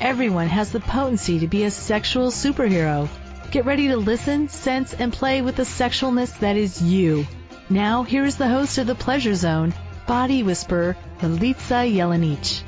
[0.00, 3.08] Everyone has the potency to be a sexual superhero.
[3.50, 7.26] Get ready to listen, sense, and play with the sexualness that is you.
[7.70, 9.72] Now, here is the host of The Pleasure Zone,
[10.06, 12.62] Body Whisperer, Milica Jelenic.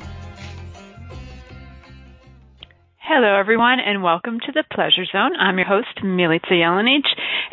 [2.97, 5.35] Hello, everyone, and welcome to the Pleasure Zone.
[5.39, 7.05] I'm your host, Milica Jelenic,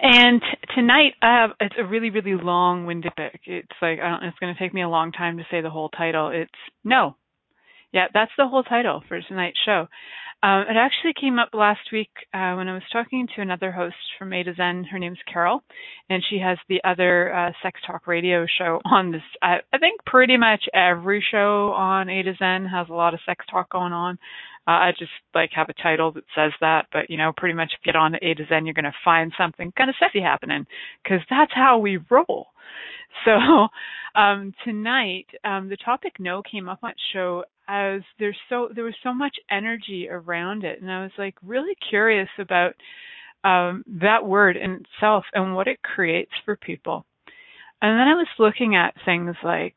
[0.02, 0.42] and
[0.74, 3.32] tonight I have it's a really, really long-winded book.
[3.44, 5.70] It's like I don't, it's going to take me a long time to say the
[5.70, 6.30] whole title.
[6.34, 6.50] It's
[6.82, 7.16] no,
[7.94, 9.86] yeah, that's the whole title for tonight's show.
[10.42, 13.94] Um, it actually came up last week uh, when I was talking to another host
[14.18, 14.84] from A to Zen.
[14.84, 15.62] Her name's Carol,
[16.10, 19.22] and she has the other uh, sex talk radio show on this.
[19.40, 23.20] I, I think pretty much every show on A to Zen has a lot of
[23.24, 24.18] sex talk going on.
[24.66, 27.72] Uh, I just like have a title that says that, but you know, pretty much
[27.84, 30.66] get on A to Zen, you're going to find something kind of sexy happening
[31.02, 32.48] because that's how we roll.
[33.24, 33.68] So
[34.20, 38.94] um, tonight, um, the topic no came up on show as there's so there was
[39.02, 42.74] so much energy around it, and I was like really curious about
[43.44, 47.04] um, that word in itself and what it creates for people.
[47.82, 49.76] And then I was looking at things like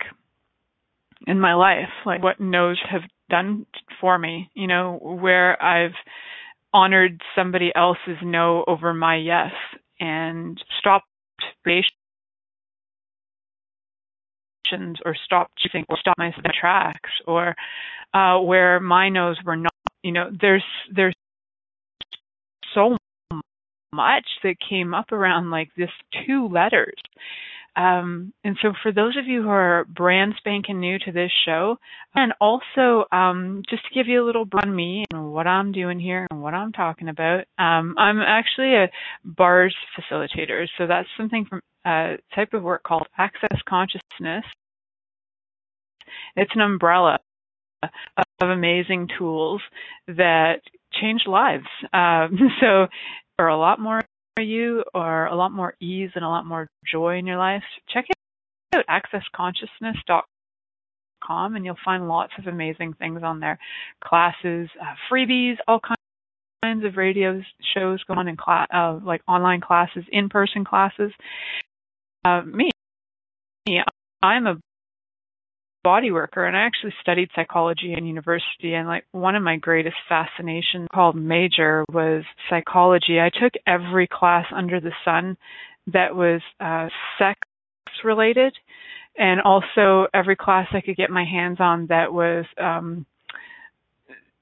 [1.26, 3.66] in my life, like what no's have done
[4.00, 5.96] for me, you know, where I've
[6.74, 9.52] honored somebody else's no over my yes
[10.00, 11.08] and stopped
[15.06, 17.56] or stop choosing or stopped my tracks or
[18.14, 19.74] uh, where my no's were not
[20.04, 20.64] you know there's
[20.96, 21.16] there's
[22.74, 22.98] so
[23.94, 25.90] much that came up around like this
[26.26, 26.96] two letters
[27.78, 31.78] um, and so for those of you who are brand spanking new to this show,
[32.16, 36.00] and also um, just to give you a little on me and what I'm doing
[36.00, 38.90] here and what I'm talking about, um, I'm actually a
[39.24, 40.66] bars facilitator.
[40.80, 44.44] So that's something from a type of work called Access Consciousness.
[46.36, 47.20] It's an umbrella
[47.84, 49.62] of amazing tools
[50.08, 50.62] that
[51.00, 51.68] change lives.
[51.94, 52.88] Um, so,
[53.38, 54.02] there are a lot more
[54.42, 58.06] you or a lot more ease and a lot more joy in your life, check
[58.76, 63.58] out accessconsciousness.com and you'll find lots of amazing things on there.
[64.04, 65.80] Classes, uh, freebies, all
[66.64, 67.42] kinds of radio
[67.76, 68.38] shows going on in
[68.74, 71.12] uh, like online classes, in-person classes.
[72.26, 72.72] Uh, me,
[74.22, 74.58] I'm a
[75.88, 79.96] body worker and I actually studied psychology in university and like one of my greatest
[80.10, 83.22] fascinations called major was psychology.
[83.22, 85.38] I took every class under the sun
[85.94, 87.40] that was uh sex
[88.04, 88.54] related
[89.18, 93.06] and also every class I could get my hands on that was um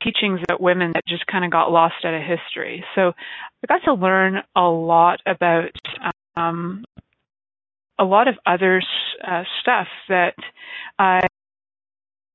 [0.01, 2.83] teachings about women that just kind of got lost out of history.
[2.95, 3.11] So
[3.63, 5.69] I got to learn a lot about
[6.35, 6.85] um
[7.99, 8.81] a lot of other
[9.25, 10.33] uh, stuff that
[10.97, 11.21] I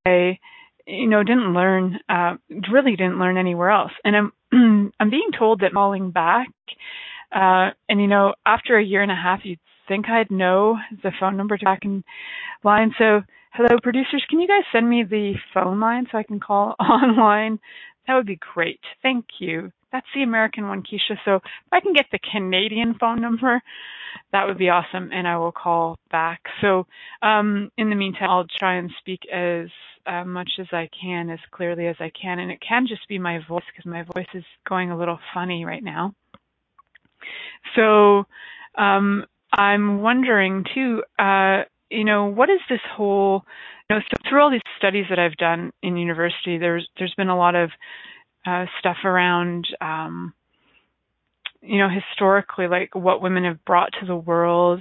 [0.06, 0.38] I,
[0.86, 2.36] you know, didn't learn, uh,
[2.72, 3.92] really didn't learn anywhere else.
[4.04, 6.48] And I'm, I'm being told that falling back,
[7.32, 11.12] uh, and you know, after a year and a half, you'd think I'd know the
[11.18, 12.02] phone number to back in
[12.64, 12.92] line.
[12.98, 13.22] So,
[13.52, 17.58] hello, producers, can you guys send me the phone line so I can call online?
[18.06, 18.80] That would be great.
[19.02, 19.72] Thank you.
[19.92, 21.16] That's the American one, Keisha.
[21.24, 21.42] So if
[21.72, 23.60] I can get the Canadian phone number,
[24.32, 26.40] that would be awesome, and I will call back.
[26.60, 26.86] So
[27.22, 29.68] um, in the meantime, I'll try and speak as
[30.06, 33.18] uh, much as I can, as clearly as I can, and it can just be
[33.18, 36.14] my voice because my voice is going a little funny right now.
[37.76, 38.24] So
[38.78, 43.44] um, I'm wondering too, uh, you know, what is this whole,
[43.88, 47.28] you know, so through all these studies that I've done in university, there's there's been
[47.28, 47.70] a lot of
[48.47, 50.34] uh, stuff around um,
[51.63, 54.81] you know, historically, like what women have brought to the world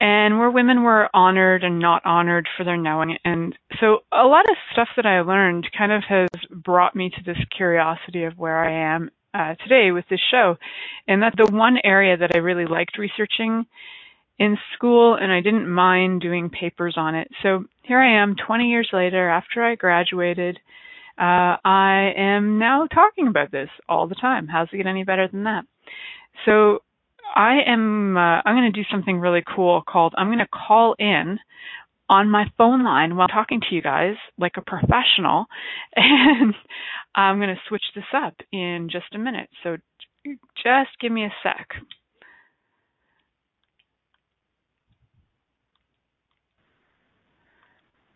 [0.00, 3.16] and where women were honored and not honored for their knowing.
[3.24, 7.22] And so a lot of stuff that I learned kind of has brought me to
[7.24, 10.56] this curiosity of where I am uh, today with this show.
[11.06, 13.66] And that the one area that I really liked researching
[14.38, 17.28] in school and I didn't mind doing papers on it.
[17.42, 20.58] So here I am 20 years later after I graduated.
[21.18, 24.48] Uh, I am now talking about this all the time.
[24.48, 25.64] How's it get any better than that?
[26.44, 26.80] So
[27.34, 30.94] I am uh, I'm going to do something really cool called I'm going to call
[30.98, 31.38] in
[32.08, 35.46] on my phone line while talking to you guys like a professional
[35.96, 36.54] and
[37.14, 39.48] I'm going to switch this up in just a minute.
[39.62, 39.76] So
[40.24, 41.68] just give me a sec.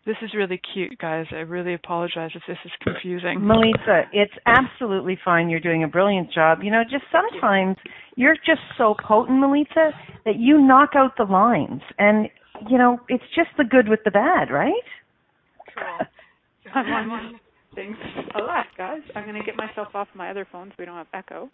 [0.09, 1.27] This is really cute, guys.
[1.29, 3.41] I really apologize if this is confusing.
[3.41, 5.51] Milica, it's absolutely fine.
[5.51, 6.63] You're doing a brilliant job.
[6.63, 7.77] You know, just sometimes
[8.15, 9.91] you're just so potent, Milica,
[10.25, 11.81] that you knock out the lines.
[11.99, 12.27] And,
[12.67, 14.73] you know, it's just the good with the bad, right?
[15.77, 16.07] Cool.
[17.75, 17.99] Thanks
[18.33, 19.01] a lot, guys.
[19.15, 21.51] I'm going to get myself off my other phone so we don't have echo.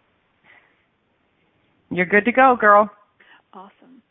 [1.89, 2.89] You're good to go, girl.
[3.53, 4.01] Awesome.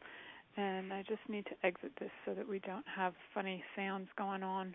[0.57, 4.43] And I just need to exit this so that we don't have funny sounds going
[4.43, 4.75] on.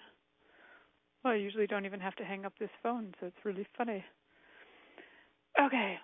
[1.24, 4.04] Well, I usually don't even have to hang up this phone, so it's really funny.
[5.60, 5.98] Okay.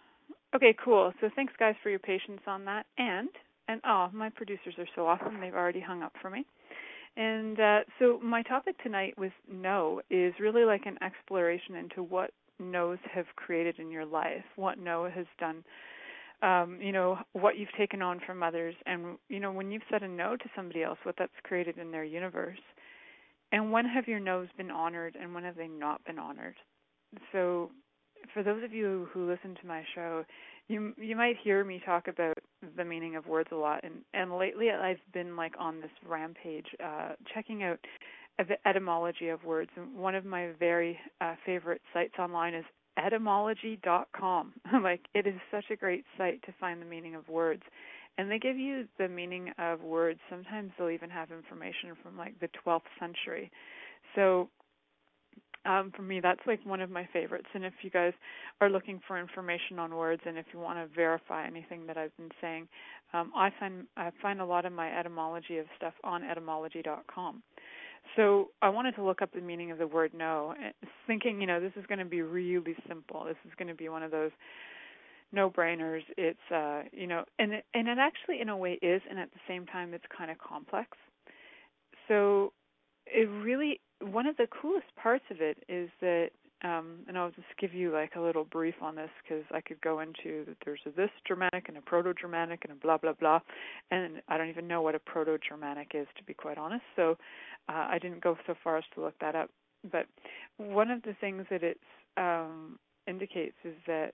[0.55, 1.11] Okay, cool.
[1.19, 2.85] So thanks guys for your patience on that.
[2.97, 3.29] And
[3.67, 5.39] and oh, my producers are so awesome.
[5.41, 6.45] They've already hung up for me.
[7.17, 12.31] And uh, so my topic tonight with no is really like an exploration into what
[12.59, 15.63] no's have created in your life, what no has done
[16.45, 20.03] um, you know, what you've taken on from others and you know, when you've said
[20.03, 22.59] a no to somebody else, what that's created in their universe.
[23.51, 26.55] And when have your no's been honored and when have they not been honored?
[27.31, 27.71] So
[28.33, 30.23] for those of you who listen to my show,
[30.67, 32.37] you you might hear me talk about
[32.75, 36.65] the meaning of words a lot and and lately I've been like on this rampage
[36.83, 37.79] uh checking out
[38.37, 42.65] the etymology of words and one of my very uh, favorite sites online is
[42.97, 44.53] etymology.com.
[44.83, 47.63] like it is such a great site to find the meaning of words.
[48.17, 50.19] And they give you the meaning of words.
[50.29, 53.51] Sometimes they'll even have information from like the 12th century.
[54.15, 54.49] So
[55.65, 57.47] um, for me, that's like one of my favorites.
[57.53, 58.13] And if you guys
[58.61, 62.15] are looking for information on words, and if you want to verify anything that I've
[62.17, 62.67] been saying,
[63.13, 67.41] um, I find I find a lot of my etymology of stuff on etymology.com.
[68.15, 70.53] So I wanted to look up the meaning of the word no,
[71.07, 73.23] thinking, you know, this is going to be really simple.
[73.25, 74.31] This is going to be one of those
[75.31, 76.01] no-brainers.
[76.17, 79.31] It's, uh, you know, and it, and it actually, in a way, is, and at
[79.31, 80.89] the same time, it's kind of complex.
[82.07, 82.53] So
[83.05, 86.29] it really, one of the coolest parts of it is that
[86.63, 89.79] um, and I'll just give you like a little brief on this because I could
[89.81, 93.13] go into that there's a this Germanic and a Proto Germanic and a blah blah
[93.13, 93.39] blah,
[93.91, 96.83] and I don't even know what a Proto Germanic is to be quite honest.
[96.95, 97.17] So
[97.69, 99.49] uh, I didn't go so far as to look that up.
[99.91, 100.07] But
[100.57, 101.79] one of the things that it
[102.17, 104.13] um, indicates is that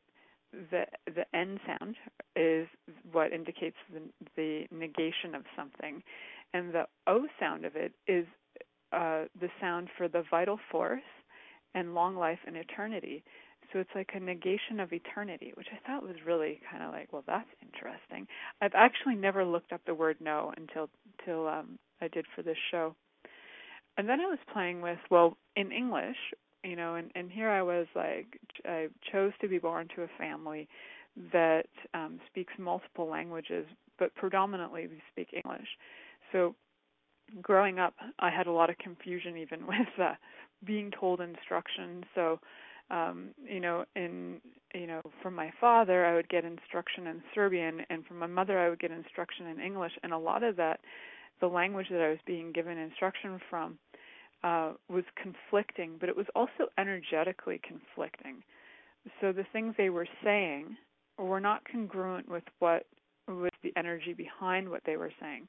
[0.52, 1.96] the the N sound
[2.36, 2.68] is
[3.12, 4.02] what indicates the,
[4.36, 6.04] the negation of something,
[6.54, 8.26] and the O sound of it is
[8.92, 11.02] uh, the sound for the vital force
[11.74, 13.24] and long life and eternity.
[13.72, 17.14] So it's like a negation of eternity, which I thought was really kind of like,
[17.14, 18.28] well, that's interesting.
[18.62, 22.58] I've actually never looked up the word no until until um, I did for this
[22.70, 22.96] show.
[23.98, 26.18] And then I was playing with, well, in English,
[26.64, 30.08] you know, and and here I was like, I chose to be born to a
[30.18, 30.68] family
[31.34, 33.66] that um, speaks multiple languages,
[34.00, 35.68] but predominantly we speak English.
[36.32, 36.56] So
[37.42, 40.14] growing up, I had a lot of confusion even with uh,
[40.66, 42.04] being told instructions.
[42.16, 42.40] So,
[42.90, 44.42] um, you know, in
[44.74, 48.60] you know, from my father, I would get instruction in Serbian, and from my mother,
[48.60, 49.94] I would get instruction in English.
[50.04, 50.80] And a lot of that,
[51.42, 53.78] the language that I was being given instruction from,
[54.44, 58.44] uh, was conflicting, but it was also energetically conflicting.
[59.20, 60.78] So the things they were saying
[61.18, 62.86] were not congruent with what
[63.28, 65.48] with the energy behind what they were saying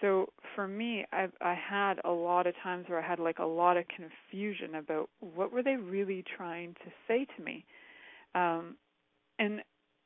[0.00, 3.44] so for me i i had a lot of times where i had like a
[3.44, 7.64] lot of confusion about what were they really trying to say to me
[8.34, 8.76] um
[9.38, 9.60] and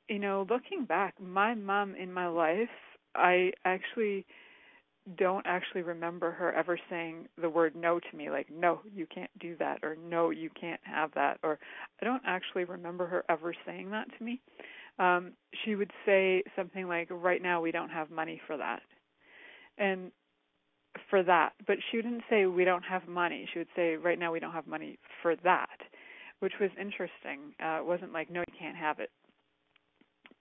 [0.08, 2.68] you know looking back my mom in my life
[3.14, 4.26] i actually
[5.16, 9.30] don't actually remember her ever saying the word no to me like no you can't
[9.38, 11.58] do that or no you can't have that or
[12.00, 14.40] i don't actually remember her ever saying that to me
[14.98, 15.32] um
[15.64, 18.80] she would say something like right now we don't have money for that
[19.76, 20.10] and
[21.10, 21.52] for that.
[21.66, 23.48] But she wouldn't say we don't have money.
[23.52, 25.78] She would say right now we don't have money for that,
[26.40, 27.54] which was interesting.
[27.62, 29.10] Uh, it wasn't like no, you can't have it.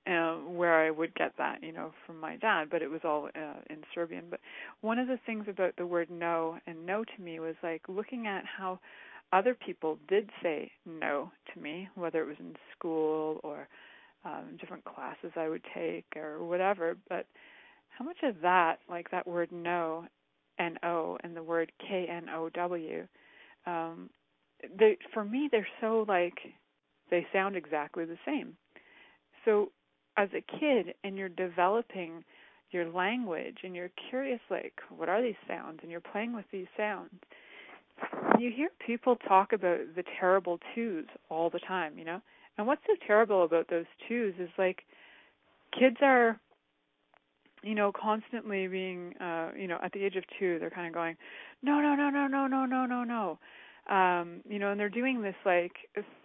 [0.05, 3.29] Uh, where I would get that, you know, from my dad, but it was all
[3.38, 4.25] uh, in Serbian.
[4.29, 4.41] But
[4.81, 8.27] one of the things about the word no and no to me was like looking
[8.27, 8.79] at how
[9.31, 13.69] other people did say no to me, whether it was in school or
[14.25, 16.98] um, different classes I would take or whatever.
[17.07, 17.25] But
[17.98, 20.05] how much of that, like that word no,
[20.60, 23.07] N O, and the word K N O W,
[23.65, 24.10] um,
[24.77, 26.39] they for me they're so like
[27.10, 28.57] they sound exactly the same.
[29.45, 29.72] So
[30.17, 32.24] as a kid and you're developing
[32.72, 35.79] your language and you're curious like what are these sounds?
[35.82, 37.12] And you're playing with these sounds.
[38.39, 42.22] You hear people talk about the terrible twos all the time, you know?
[42.58, 44.84] And what's so terrible about those twos is like
[45.77, 46.39] kids are
[47.63, 50.93] you know constantly being uh you know at the age of 2 they're kind of
[50.93, 51.15] going
[51.62, 53.39] no no no no no no no no no
[53.89, 55.73] um you know and they're doing this like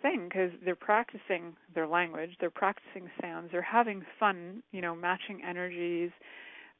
[0.02, 5.42] thing cuz they're practicing their language they're practicing sounds they're having fun you know matching
[5.44, 6.10] energies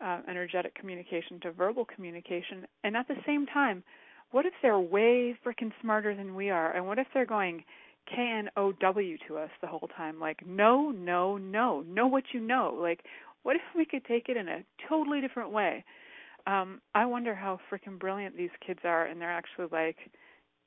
[0.00, 3.82] uh, energetic communication to verbal communication and at the same time
[4.30, 7.64] what if they're way freaking smarter than we are and what if they're going
[8.08, 10.18] K N O W to us the whole time.
[10.18, 11.82] Like, no, no, no.
[11.82, 12.76] Know what you know.
[12.80, 13.04] Like,
[13.42, 15.84] what if we could take it in a totally different way?
[16.46, 19.96] Um, I wonder how freaking brilliant these kids are, and they're actually like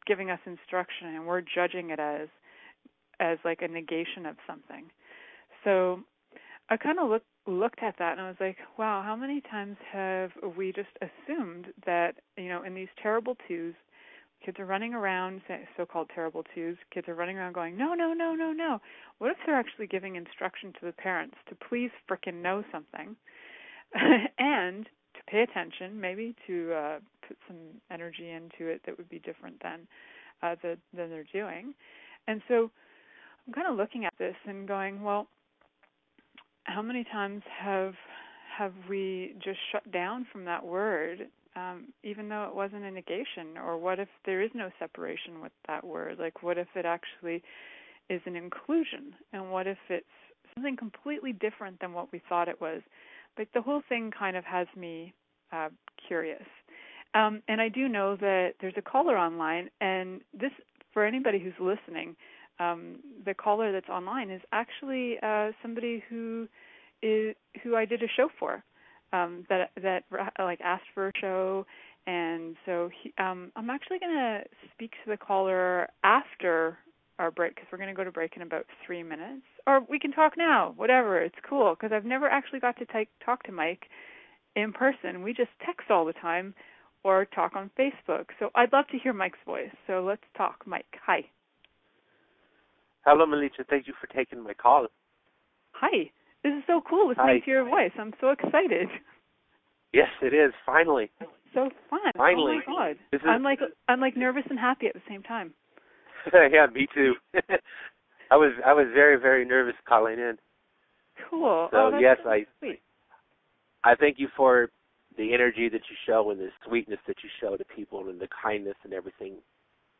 [0.05, 2.27] giving us instruction, and we're judging it as
[3.19, 4.85] as like a negation of something.
[5.63, 5.99] So
[6.69, 9.77] I kind of looked looked at that and I was like, wow, how many times
[9.91, 13.73] have we just assumed that you know in these terrible twos
[14.43, 15.41] Kids are running around,
[15.77, 16.75] so-called terrible twos.
[16.91, 18.81] Kids are running around going, no, no, no, no, no.
[19.19, 23.15] What if they're actually giving instruction to the parents to please frickin' know something,
[24.39, 24.89] and
[25.27, 27.57] pay attention, maybe to uh, put some
[27.91, 29.87] energy into it that would be different than
[30.43, 31.73] uh, the, than they're doing.
[32.27, 32.71] And so
[33.47, 35.27] I'm kind of looking at this and going, well,
[36.63, 37.93] how many times have
[38.57, 43.57] have we just shut down from that word um, even though it wasn't a negation?
[43.57, 46.17] Or what if there is no separation with that word?
[46.19, 47.43] Like, what if it actually
[48.09, 49.15] is an inclusion?
[49.33, 50.05] And what if it's
[50.53, 52.81] something completely different than what we thought it was?
[53.37, 55.13] Like, the whole thing kind of has me
[55.51, 55.69] uh,
[56.07, 56.43] curious.
[57.13, 60.51] Um, and I do know that there's a caller online, and this,
[60.93, 62.15] for anybody who's listening,
[62.59, 66.47] um, the caller that's online is actually uh, somebody who
[67.01, 68.63] is who I did a show for
[69.13, 70.03] um, that that
[70.39, 71.65] like asked for a show,
[72.07, 76.77] and so he, um, I'm actually going to speak to the caller after
[77.21, 79.99] our break because we're going to go to break in about three minutes, or we
[79.99, 80.73] can talk now.
[80.75, 83.83] Whatever, it's cool because I've never actually got to t- talk to Mike
[84.55, 85.21] in person.
[85.23, 86.53] We just text all the time
[87.03, 88.25] or talk on Facebook.
[88.39, 89.71] So I'd love to hear Mike's voice.
[89.87, 90.85] So let's talk, Mike.
[91.05, 91.21] Hi.
[93.05, 93.65] Hello, Milica.
[93.69, 94.87] Thank you for taking my call.
[95.73, 96.11] Hi.
[96.43, 97.45] This is so cool listening Hi.
[97.45, 97.91] to your voice.
[97.99, 98.87] I'm so excited.
[99.93, 100.53] Yes, it is.
[100.65, 101.11] Finally.
[101.53, 101.99] So fun.
[102.17, 102.59] Finally.
[102.67, 102.97] Oh my god.
[103.11, 105.53] This is- I'm like I'm like nervous and happy at the same time.
[106.33, 107.13] yeah, me too.
[108.31, 110.37] I was I was very very nervous calling in.
[111.29, 111.67] Cool.
[111.71, 112.81] So, oh, yes, I- sweet.
[113.83, 114.69] I thank you for
[115.17, 118.27] the energy that you show and the sweetness that you show to people and the
[118.41, 119.35] kindness and everything,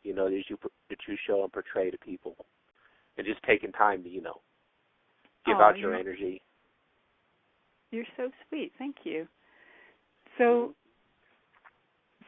[0.04, 0.58] you know, that you
[0.90, 2.36] that you show and portray to people,
[3.18, 4.40] and just taking time to you know
[5.46, 6.42] give Aw, out your you're- energy.
[7.92, 8.72] You're so sweet.
[8.78, 9.28] Thank you.
[10.38, 10.72] So, mm-hmm.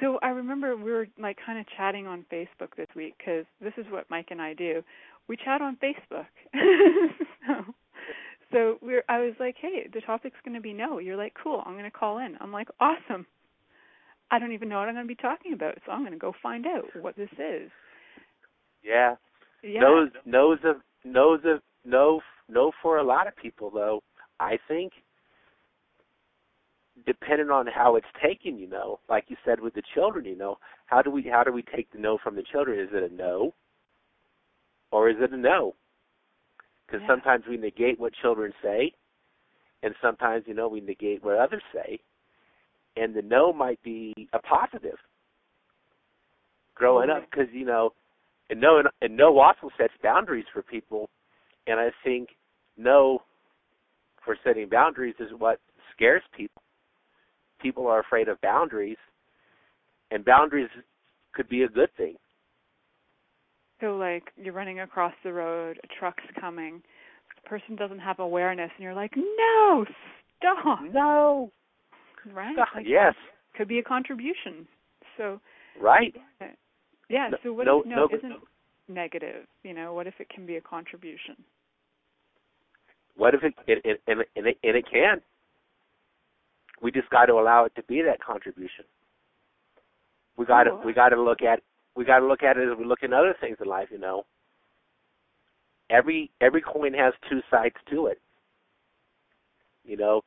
[0.04, 3.74] So I remember we were like kind of chatting on Facebook this week because this
[3.78, 4.84] is what Mike and I do.
[5.30, 6.26] We chat on Facebook.
[7.48, 7.74] so,
[8.52, 9.04] so we're.
[9.08, 11.00] I was like, hey, the topic's going to be no.
[11.00, 11.64] You're like, cool.
[11.66, 12.36] I'm going to call in.
[12.42, 13.26] I'm like, awesome.
[14.30, 16.20] I don't even know what I'm going to be talking about, so I'm going to
[16.20, 17.72] go find out what this is.
[18.84, 19.16] Yeah.
[19.64, 19.80] Yeah.
[19.80, 22.20] Knows knows of knows of no
[22.50, 24.02] no for a lot of people though.
[24.42, 24.92] I think
[27.06, 30.58] depending on how it's taken, you know, like you said with the children, you know,
[30.86, 32.80] how do we how do we take the no from the children?
[32.80, 33.54] Is it a no,
[34.92, 35.76] or is it a no?
[36.86, 37.08] Because Yeah.
[37.08, 38.94] sometimes we negate what children say,
[39.82, 42.00] and sometimes you know we negate what others say,
[42.96, 45.00] and the no might be a positive.
[46.76, 47.94] Growing up, because you know,
[48.50, 51.10] and no and no also sets boundaries for people,
[51.68, 52.30] and I think
[52.78, 53.24] no
[54.24, 55.60] for setting boundaries is what
[55.94, 56.64] scares people
[57.64, 58.98] people are afraid of boundaries,
[60.12, 60.70] and boundaries
[61.34, 62.16] could be a good thing.
[63.82, 66.84] So like you're running across the road, a truck's coming,
[67.42, 69.86] the person doesn't have awareness, and you're like, no,
[70.38, 71.52] stop, No.
[72.32, 72.54] right?
[72.54, 72.68] Stop.
[72.76, 73.16] Like, yes.
[73.58, 74.68] could be a contribution.
[75.18, 75.40] So
[75.80, 76.16] Right.
[77.10, 77.30] yeah.
[77.30, 78.48] No- So what no- if no, no- isn't
[78.88, 79.48] negative?
[79.64, 81.36] You know, what if it can be a contribution?
[83.16, 85.22] What if it, it, it and, it, and it and it can?
[86.84, 88.84] We just got to allow it to be that contribution.
[90.38, 90.86] We got to oh, Cool.
[90.86, 91.62] we got to look at
[91.96, 93.88] we got to look at it as we look at other things in life.
[93.90, 94.26] You know,
[95.90, 98.20] every every coin has two sides to it.
[99.86, 100.22] You know,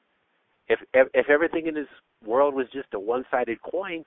[0.68, 1.88] if if, if everything in this
[2.25, 4.04] world was just a one-sided coin,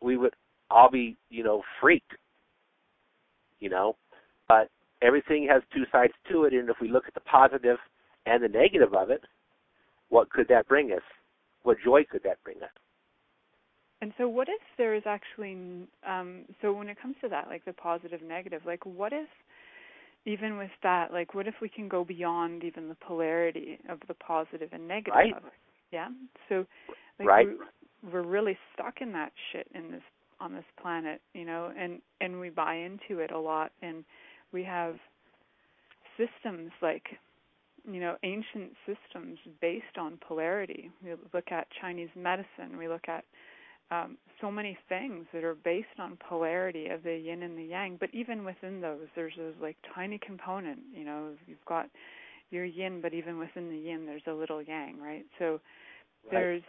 [0.00, 0.34] we would
[0.70, 2.14] all be you know freaked.
[3.60, 3.96] You know,
[4.48, 4.68] but
[5.02, 7.76] everything has two sides to it, and if we look at the positive
[8.26, 9.22] and the negative of it,
[10.10, 11.02] what could that bring us?
[11.62, 12.70] What joy could that bring us?
[14.02, 17.64] And so, what if there is actually, um, so when it comes to that, like
[17.64, 19.28] the positive, negative, like what if,
[20.24, 24.14] even with that, like what if we can go beyond even the polarity of the
[24.14, 25.34] positive and negative right.
[25.92, 26.08] Yeah.
[26.48, 26.66] So,
[27.18, 27.46] like right.
[28.02, 30.02] we're, we're really stuck in that shit in this
[30.40, 34.04] on this planet, you know, and and we buy into it a lot, and
[34.52, 34.96] we have
[36.16, 37.04] systems like
[37.84, 40.90] you know ancient systems based on polarity.
[41.04, 42.76] We look at Chinese medicine.
[42.78, 43.24] We look at
[43.90, 47.96] um, so many things that are based on polarity of the yin and the yang.
[47.98, 50.80] But even within those, there's this like tiny component.
[50.94, 51.86] You know, you've got
[52.50, 55.24] your yin, but even within the yin, there's a little yang, right?
[55.38, 55.60] So right.
[56.30, 56.62] there's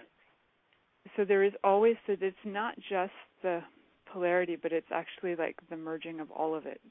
[1.16, 3.62] so there is always so it's not just the
[4.12, 6.82] polarity, but it's actually like the merging of all of it,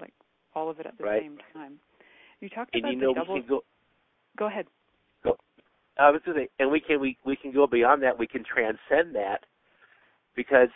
[0.00, 0.12] like
[0.54, 1.22] all of it at the right.
[1.22, 1.78] same time.
[2.42, 3.42] You talked and about you know the double.
[3.42, 3.60] Go,
[4.36, 4.66] go ahead.
[5.22, 5.36] Go.
[5.96, 8.18] I was going to say, and we can we we can go beyond that.
[8.18, 9.44] We can transcend that
[10.34, 10.68] because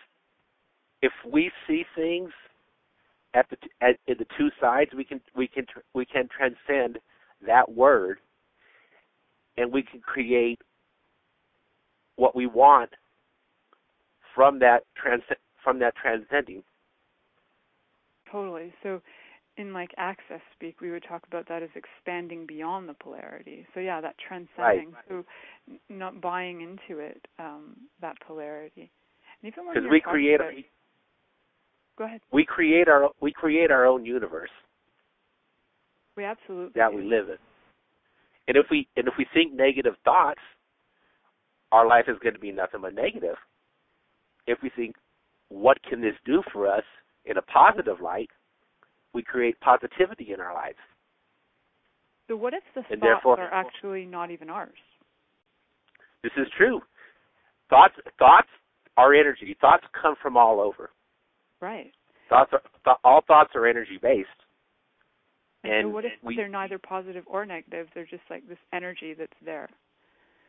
[1.03, 2.31] if we see things
[3.35, 7.01] at the at, at the two sides, we can we can we can transcend
[7.45, 8.19] that word,
[9.57, 10.61] and we can create
[12.15, 12.91] what we want
[14.37, 15.25] from that trans
[15.65, 16.63] from that transcending.
[18.31, 18.73] Totally.
[18.85, 19.01] So
[19.57, 23.67] in like access speak, we would talk about that as expanding beyond the polarity.
[23.75, 24.93] So yeah, that transcending.
[24.93, 25.05] Right.
[25.09, 25.25] So
[25.89, 28.91] not buying into it, um, that polarity.
[29.43, 30.53] And even because we create about,
[31.99, 32.21] go ahead.
[32.33, 34.51] We create our we create our own universe.
[36.17, 36.99] We absolutely that do.
[36.99, 37.37] we live in.
[38.49, 40.41] And if we and if we think negative thoughts,
[41.73, 43.37] our life is going to be nothing but negative.
[44.47, 44.95] If we think,
[45.49, 46.85] what can this do for us
[47.25, 48.31] in a positive light,
[49.17, 50.77] we create positivity in our lives.
[52.29, 54.79] So what if the and thoughts are actually not even ours?
[56.23, 56.81] This is true.
[57.71, 58.49] Thoughts thoughts
[58.97, 59.57] are energy.
[59.61, 60.91] Thoughts come from all over.
[61.61, 61.93] Right.
[62.29, 64.29] Thoughts are th- all thoughts are energy based.
[65.65, 67.87] And, and so what if we, they're neither positive or negative?
[67.95, 69.69] They're just like this energy that's there.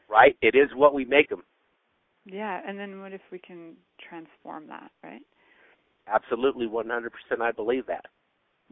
[0.09, 0.35] Right.
[0.41, 1.43] It is what we make them.
[2.25, 3.75] Yeah, and then what if we can
[4.09, 5.21] transform that, right?
[6.07, 7.09] Absolutely, 100%.
[7.41, 8.05] I believe that.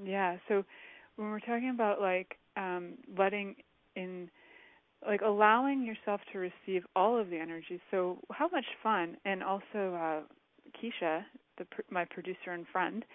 [0.03, 0.38] Yeah.
[0.47, 0.63] So
[1.15, 3.55] when we're talking about like um, letting
[3.95, 4.29] in,
[5.05, 7.79] like allowing yourself to receive all of the energy.
[7.91, 9.17] So how much fun!
[9.25, 10.21] And also, uh,
[10.81, 11.23] Keisha,
[11.58, 13.05] the, my producer and friend,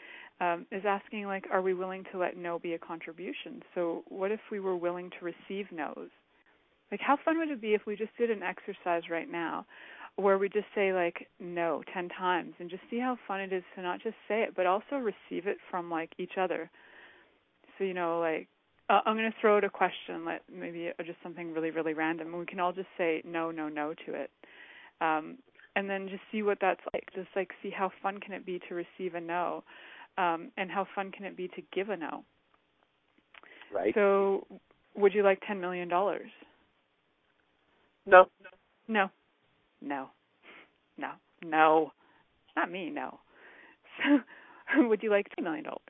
[0.40, 3.62] um, is asking like, are we willing to let no be a contribution?
[3.74, 6.08] So what if we were willing to receive no's?
[6.90, 9.66] Like, how fun would it be if we just did an exercise right now
[10.16, 13.62] where we just say like no 10 times and just see how fun it is
[13.74, 16.70] to not just say it but also receive it from like each other.
[17.78, 18.48] So you know like
[18.88, 22.28] uh, i'm going to throw out a question like maybe just something really really random
[22.28, 24.30] and we can all just say no no no to it.
[25.00, 25.38] Um
[25.76, 28.60] and then just see what that's like just like see how fun can it be
[28.68, 29.64] to receive a no
[30.18, 32.24] um and how fun can it be to give a no.
[33.72, 33.94] Right.
[33.94, 34.46] So
[34.96, 36.30] would you like 10 million dollars?
[38.06, 38.26] No.
[38.88, 39.08] No
[39.80, 40.08] no,
[40.98, 41.10] no,
[41.44, 41.92] no,
[42.56, 42.90] not me.
[42.90, 43.20] No.
[43.98, 44.18] So,
[44.88, 45.80] would you like two million dollars?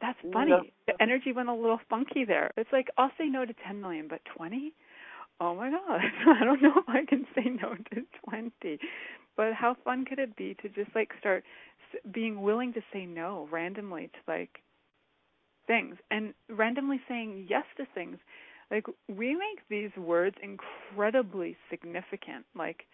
[0.00, 0.50] That's funny.
[0.50, 0.62] No.
[0.88, 2.50] The energy went a little funky there.
[2.56, 4.72] It's like I'll say no to ten million, but twenty?
[5.40, 6.00] Oh my god!
[6.40, 8.78] I don't know if I can say no to twenty.
[9.36, 11.44] But how fun could it be to just like start
[12.12, 14.60] being willing to say no randomly to like
[15.66, 18.18] things and randomly saying yes to things
[18.72, 22.44] like we make these words incredibly significant.
[22.56, 22.84] Like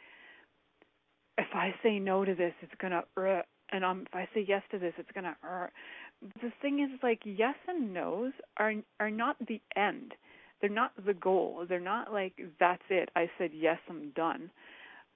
[1.39, 4.63] if i say no to this it's to uh, and um, if i say yes
[4.71, 5.69] to this it's to uh.
[6.43, 10.13] the thing is like yes and no's are are not the end.
[10.61, 11.65] They're not the goal.
[11.69, 13.09] They're not like that's it.
[13.15, 14.51] I said yes i'm done.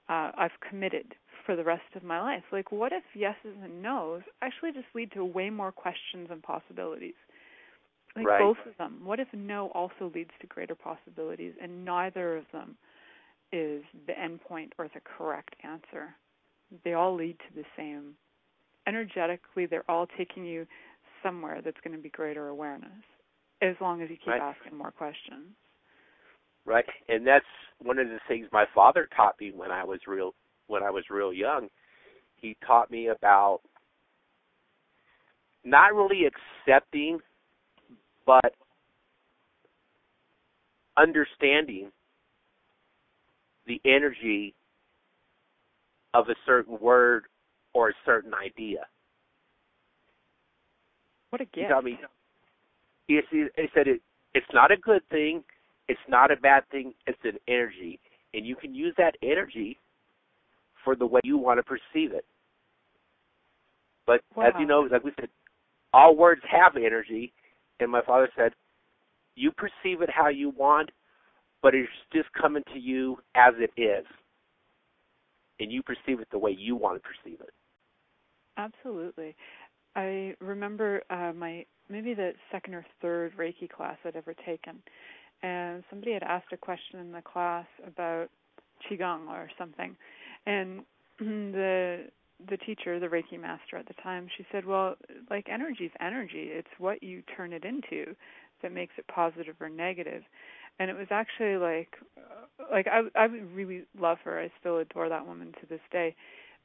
[0.09, 2.45] Uh i've committed for the rest of my life.
[2.53, 7.15] Like what if yeses and no's actually just lead to way more questions and possibilities
[8.17, 8.41] like right.
[8.41, 9.01] both of them.
[9.05, 12.77] What if no also leads to greater possibilities and neither of them
[13.53, 16.15] is the end point or the correct answer?
[16.85, 18.15] They all lead to the same.
[18.87, 20.67] Energetically, they're all taking you
[21.23, 22.91] somewhere that's going to be greater awareness
[23.61, 24.41] as long as you keep right.
[24.41, 25.47] asking more questions.
[26.65, 26.85] Right.
[27.09, 27.45] And that's
[27.81, 30.35] one of the things my father taught me when I was real
[30.67, 31.69] when I was real young.
[32.37, 33.61] He taught me about
[35.65, 37.21] not really accepting
[38.27, 38.55] but
[40.97, 41.91] understanding
[43.67, 44.55] the energy
[46.15, 47.25] of a certain word
[47.75, 48.87] or a certain idea.
[51.31, 51.57] What a gift!
[51.57, 51.99] He taught me.
[53.09, 54.01] He, he said it.
[54.35, 55.43] It's not a good thing.
[55.89, 56.93] It's not a bad thing.
[57.07, 57.99] It's an energy,
[58.35, 59.79] and you can use that energy
[60.85, 62.25] for the way you want to perceive it.
[64.07, 64.49] But wow.
[64.49, 65.29] as you know, like we said,
[65.93, 67.33] all words have energy,
[67.83, 68.53] and my father said,
[69.35, 70.91] you perceive it how you want,
[71.63, 74.05] but it's just coming to you as it is,
[75.61, 77.51] and you perceive it the way you want to perceive it.
[78.59, 79.35] Absolutely.
[79.97, 84.83] I remember uh, my maybe the second or third Reiki class I'd ever taken,
[85.43, 88.29] and somebody had asked a question in the class about
[88.91, 89.97] qigong or something,
[90.47, 90.81] and
[91.19, 92.07] the
[92.49, 94.97] the teacher, the Reiki master at the time, she said, "Well,
[95.31, 96.51] like energy is energy.
[96.51, 98.15] It's what you turn it into
[98.63, 100.23] that makes it positive or negative."
[100.79, 104.41] And it was actually like, uh, like I I really love her.
[104.41, 106.15] I still adore that woman to this day.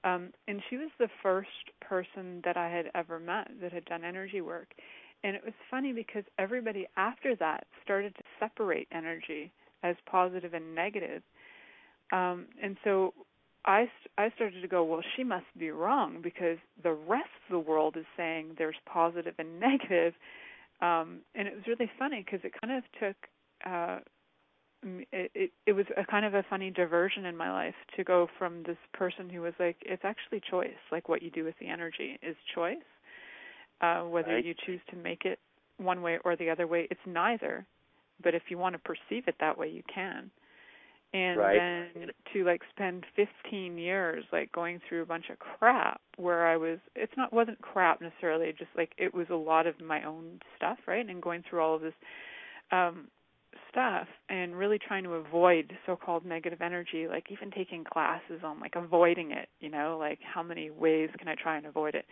[0.04, 1.50] Um, and she was the first
[1.82, 4.74] person that I had ever met that had done energy work.
[5.24, 9.52] And it was funny because everybody after that started to separate energy
[9.84, 11.24] as positive and negative.
[12.12, 13.14] Um, and so
[13.68, 17.60] I I started to go, well, she must be wrong because the rest of the
[17.60, 20.14] world is saying there's positive and negative.
[20.82, 23.16] Um, and it was really funny because it kind of took
[23.66, 24.00] uh,
[24.84, 28.28] it, it it was a kind of a funny diversion in my life to go
[28.38, 31.68] from this person who was like it's actually choice like what you do with the
[31.68, 32.78] energy is choice
[33.82, 34.46] uh whether right.
[34.46, 35.40] you choose to make it
[35.78, 37.66] one way or the other way it's neither
[38.22, 40.30] but if you want to perceive it that way you can
[41.14, 41.58] and right.
[41.58, 46.58] then to like spend 15 years like going through a bunch of crap where I
[46.58, 50.40] was it's not wasn't crap necessarily just like it was a lot of my own
[50.56, 51.08] stuff right?
[51.08, 51.94] And going through all of this
[52.72, 53.08] um
[53.72, 58.74] stuff and really trying to avoid so-called negative energy like even taking classes on like
[58.76, 59.98] avoiding it you know?
[60.00, 62.06] Like how many ways can i try and avoid it,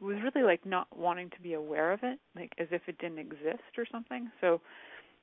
[0.00, 0.04] it?
[0.04, 3.18] Was really like not wanting to be aware of it like as if it didn't
[3.18, 4.30] exist or something.
[4.40, 4.60] So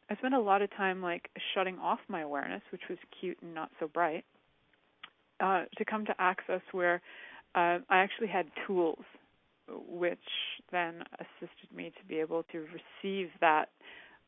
[0.10, 3.54] i spent a lot of time like shutting off my awareness which was cute and
[3.54, 4.26] not so bright
[5.40, 7.02] uh to come to access where
[7.56, 9.04] uh i actually had tools
[9.88, 10.20] which
[10.72, 12.66] then assisted me to be able to
[13.04, 13.70] receive that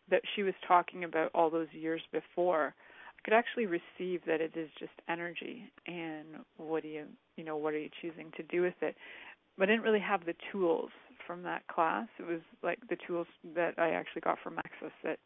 [0.09, 2.73] that she was talking about all those years before,
[3.17, 7.57] I could actually receive that it is just energy and what do you you know,
[7.57, 8.95] what are you choosing to do with it?
[9.57, 10.89] But I didn't really have the tools
[11.25, 12.07] from that class.
[12.17, 15.19] It was like the tools that I actually got from Access that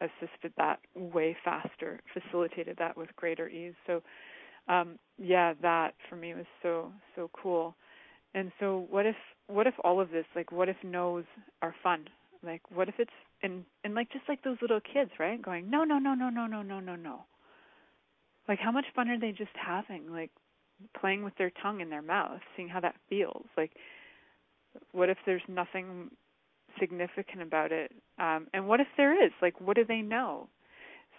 [0.00, 3.74] assisted that way faster, facilitated that with greater ease.
[3.86, 4.02] So
[4.68, 7.74] um yeah, that for me was so so cool.
[8.34, 11.24] And so what if what if all of this like what if no's
[11.62, 12.06] are fun?
[12.42, 13.10] Like what if it's
[13.42, 15.40] and and like just like those little kids, right?
[15.40, 17.24] Going, no, no, no, no, no, no, no, no, no.
[18.48, 20.10] Like how much fun are they just having?
[20.10, 20.30] Like
[21.00, 23.46] playing with their tongue in their mouth, seeing how that feels.
[23.56, 23.72] Like
[24.92, 26.10] what if there's nothing
[26.80, 27.92] significant about it?
[28.18, 29.32] Um, and what if there is?
[29.42, 30.48] Like what do they know?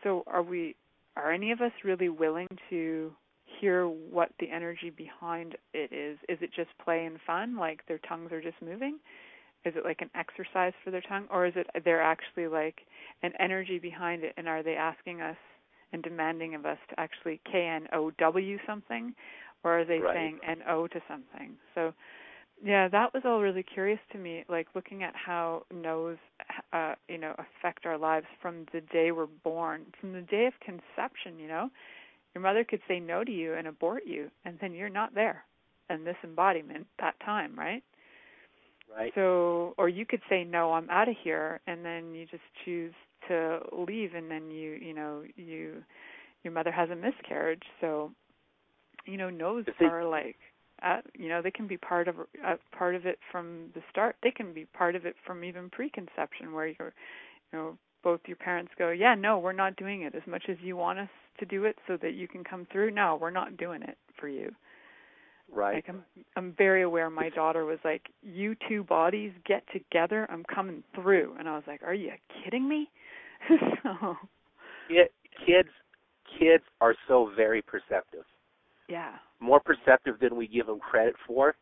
[0.04, 0.76] So are we
[1.16, 3.12] are any of us really willing to
[3.60, 6.18] hear what the energy behind it is?
[6.30, 9.00] Is it just play and fun, like their tongues are just moving?
[9.66, 12.82] is it like an exercise for their tongue or is it they're actually like
[13.24, 15.38] an energy behind it and are they asking us
[15.94, 19.14] and demanding of us to actually K N O W something
[19.64, 20.16] or are they right.
[20.16, 21.56] saying N O to something?
[21.76, 21.94] So
[22.64, 26.18] yeah, that was all really curious to me, like looking at how no's,
[26.74, 30.54] uh, you know, affect our lives from the day we're born, from the day of
[30.60, 31.40] conception.
[31.40, 31.70] You know,
[32.34, 35.44] your mother could say no to you and abort you, and then you're not there
[35.90, 37.84] in this embodiment that time, right?
[38.96, 39.12] Right.
[39.16, 42.94] So, or you could say no, I'm out of here, and then you just choose
[43.28, 45.84] to leave, and then you, you know, you,
[46.44, 47.64] your mother has a miscarriage.
[47.82, 48.12] So,
[49.06, 50.38] you know, no's are like,
[50.84, 54.16] uh, you know, they can be part of uh, part of it from the start.
[54.24, 56.94] They can be part of it from even preconception, where you're,
[57.52, 60.58] you know, both your parents go, yeah, no, we're not doing it as much as
[60.62, 61.10] you want us
[61.40, 62.92] to do it, so that you can come through.
[62.92, 64.54] No, we're not doing it for you.
[65.52, 65.76] Right.
[65.76, 66.04] Like I'm
[66.36, 71.36] I'm very aware my daughter was like, You two bodies get together, I'm coming through
[71.40, 72.12] and I was like, Are you
[72.44, 72.90] kidding me?
[73.84, 74.18] so
[74.90, 75.04] yeah,
[75.46, 75.70] kids
[76.38, 78.26] kids are so very perceptive.
[78.90, 79.14] Yeah.
[79.40, 81.56] More perceptive than we give them credit for.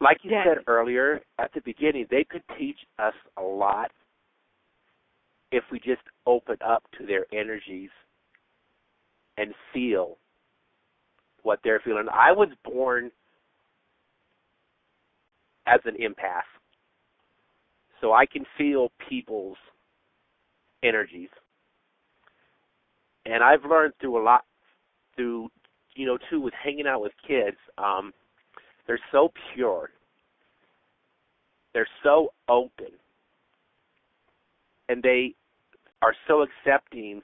[0.00, 0.44] Like you yeah.
[0.44, 3.92] said earlier at the beginning, they could teach us a lot
[5.52, 7.90] if we just open up to their energies
[9.36, 10.16] and feel
[11.42, 12.06] what they're feeling.
[12.12, 13.12] I was born
[15.66, 16.48] as an empath,
[18.00, 19.56] so I can feel people's
[20.82, 21.28] energies,
[23.24, 24.44] and I've learned through a lot
[25.16, 25.48] through
[25.94, 27.56] you know too with hanging out with kids.
[27.78, 28.12] Um,
[28.86, 29.90] they're so pure.
[31.74, 32.92] They're so open,
[34.88, 35.34] and they
[36.02, 37.22] are so accepting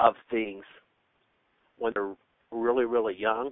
[0.00, 0.64] of things
[1.78, 2.14] when they're
[2.50, 3.50] really, really young.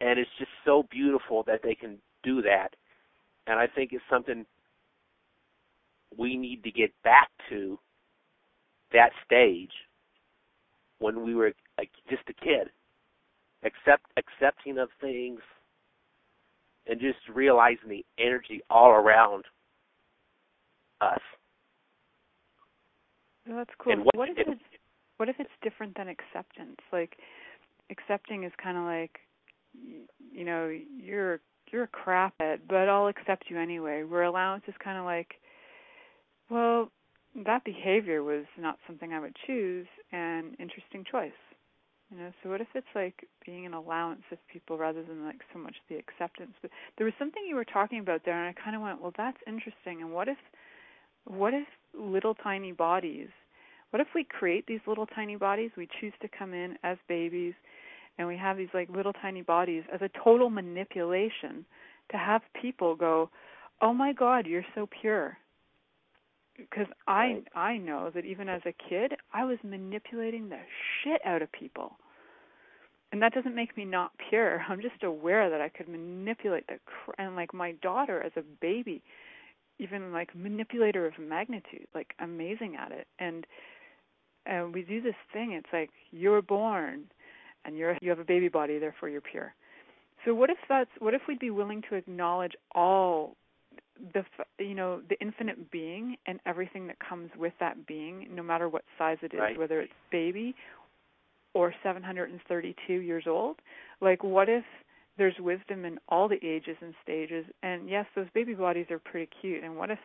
[0.00, 2.68] And it's just so beautiful that they can do that.
[3.46, 4.46] And I think it's something
[6.16, 7.78] we need to get back to
[8.92, 9.70] that stage
[11.02, 12.70] when we were like just a kid,
[13.64, 15.40] accept accepting of things,
[16.86, 19.44] and just realizing the energy all around
[21.00, 21.20] us.
[23.46, 23.96] Well, that's cool.
[23.96, 24.60] What, what if it's
[25.16, 26.76] what if it's different than acceptance?
[26.92, 27.16] Like
[27.90, 29.18] accepting is kind of like
[30.32, 34.04] you know you're you're a craphead, but I'll accept you anyway.
[34.04, 35.34] Where allowance is kind of like,
[36.50, 36.90] well,
[37.46, 41.32] that behavior was not something I would choose, and interesting choice.
[42.10, 45.40] You know, so what if it's like being an allowance of people rather than like
[45.52, 46.52] so much the acceptance?
[46.60, 49.14] But there was something you were talking about there, and I kind of went, well,
[49.16, 50.02] that's interesting.
[50.02, 50.36] And what if,
[51.24, 51.66] what if
[51.98, 53.28] little tiny bodies?
[53.90, 55.70] What if we create these little tiny bodies?
[55.76, 57.54] We choose to come in as babies,
[58.18, 61.64] and we have these like little tiny bodies as a total manipulation
[62.10, 63.30] to have people go,
[63.80, 65.38] oh my God, you're so pure
[66.56, 70.60] because I I know that even as a kid, I was manipulating the
[71.02, 71.96] shit out of people.
[73.12, 74.62] And that doesn't make me not pure.
[74.68, 78.42] I'm just aware that I could manipulate the cr- and like my daughter as a
[78.60, 79.02] baby,
[79.78, 83.06] even like manipulator of magnitude, like amazing at it.
[83.18, 83.46] And
[84.46, 85.52] and we do this thing.
[85.52, 87.04] It's like you're born,
[87.64, 89.54] and you're you have a baby body, therefore you're pure.
[90.24, 93.36] So what if that's what if we'd be willing to acknowledge all
[94.14, 94.24] the
[94.58, 98.84] you know the infinite being and everything that comes with that being no matter what
[98.98, 99.58] size it is right.
[99.58, 100.54] whether it's baby
[101.54, 103.56] or 732 years old
[104.00, 104.64] like what if
[105.18, 107.44] there's wisdom in all the ages and stages?
[107.62, 109.98] And yes those baby bodies are pretty cute and what if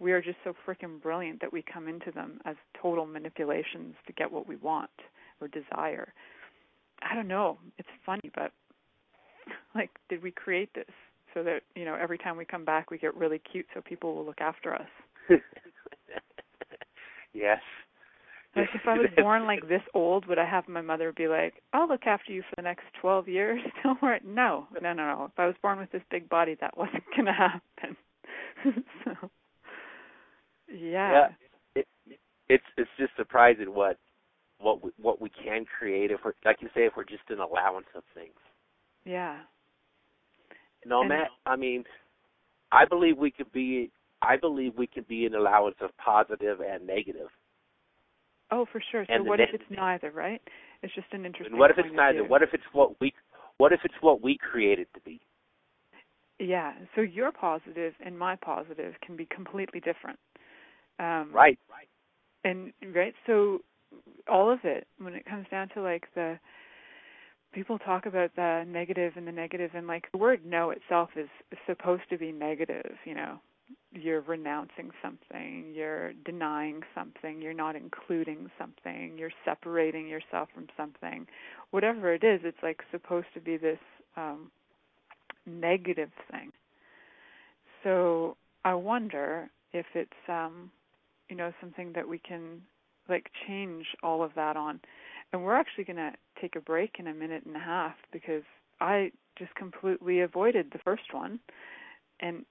[0.00, 4.12] we are just so freaking brilliant that we come into them as total manipulations to
[4.12, 4.90] get what we want
[5.40, 6.12] or desire?
[7.02, 7.58] I don't know.
[7.78, 8.52] It's funny but
[9.74, 10.86] like did we create this
[11.34, 14.14] so that you know every time we come back we get really cute so people
[14.14, 14.88] will look after us.
[17.34, 17.58] Yes.
[18.54, 21.54] Like if i was born like this old would i have my mother be like
[21.72, 23.60] i'll look after you for the next twelve years?
[23.82, 24.20] Don't worry.
[24.24, 25.24] No no no no.
[25.24, 27.96] If i was born with this big body that wasn't going to happen.
[29.04, 29.30] So
[30.68, 31.28] yeah, yeah.
[31.74, 31.86] It,
[32.48, 33.98] it's it's just surprising what
[34.58, 37.40] what we, what we can create if we're like you say if we're just an
[37.40, 38.38] allowance of things.
[39.04, 39.40] Yeah
[40.86, 41.28] no, and, Matt.
[41.46, 41.84] I mean,
[42.72, 43.90] I believe we could be.
[44.22, 47.28] I believe we can be an allowance of positive and negative.
[48.50, 49.04] Oh, for sure.
[49.08, 50.40] So what if it's neither, right?
[50.82, 51.52] It's just an interesting.
[51.52, 52.24] And what if it's neither?
[52.24, 53.12] What if it's what we?
[53.58, 55.20] What if it's what we created to be?
[56.38, 56.72] Yeah.
[56.94, 60.18] So your positive and my positive can be completely different.
[60.98, 61.58] Um, right.
[61.70, 61.88] Right.
[62.44, 63.14] And right.
[63.26, 63.60] So
[64.28, 66.38] all of it, when it comes down to like the
[67.54, 71.28] people talk about the negative and the negative and like the word no itself is,
[71.66, 73.38] supposed to be negative you know.
[73.92, 81.26] You're renouncing something you're denying something you're not including something you're separating yourself from something.
[81.70, 83.78] Whatever it is it's like supposed to be this
[84.16, 84.50] um
[85.46, 86.50] negative thing.
[87.84, 90.70] So i wonder if it's um
[91.28, 92.62] you know something that we can
[93.08, 94.80] like change all of that on
[95.34, 98.44] and we're actually going to take a break in a minute and a half because
[98.80, 101.40] I just completely avoided the first one.
[102.20, 102.44] And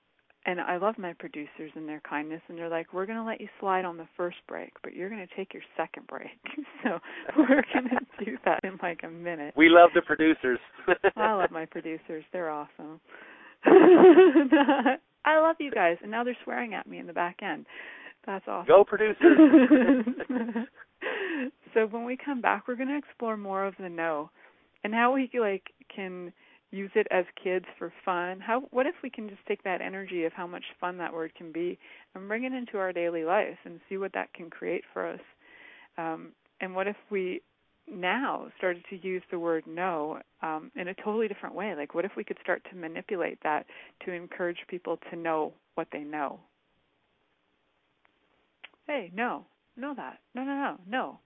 [0.45, 3.47] and I love my producers and their kindness and they're like, We're gonna let you
[3.61, 6.37] slide on the first break, but you're gonna take your second break.
[6.83, 6.99] so
[7.37, 9.53] we're gonna do that in like a minute.
[9.55, 10.59] We love the producers.
[11.15, 12.25] I love my producers.
[12.33, 12.99] They're awesome.
[13.65, 17.65] I love you guys and now they're swearing at me in the back end.
[18.25, 18.67] That's awesome.
[18.67, 19.37] Go producers.
[21.73, 24.29] So when we come back, we're going to explore more of the no
[24.83, 26.33] and how we like can
[26.71, 28.39] use it as kids for fun.
[28.39, 31.33] How what if we can just take that energy of how much fun that word
[31.35, 31.77] can be
[32.15, 35.19] and bring it into our daily life and see what that can create for us.
[35.97, 36.29] Um,
[36.61, 37.41] and what if we
[37.91, 41.75] now started to use the word no um, in a totally different way?
[41.75, 43.65] Like, what if we could start to manipulate that
[44.05, 46.39] to encourage people to know what they know?
[48.87, 49.45] Hey, no,
[49.77, 50.19] know that.
[50.33, 51.19] No, no, no, no.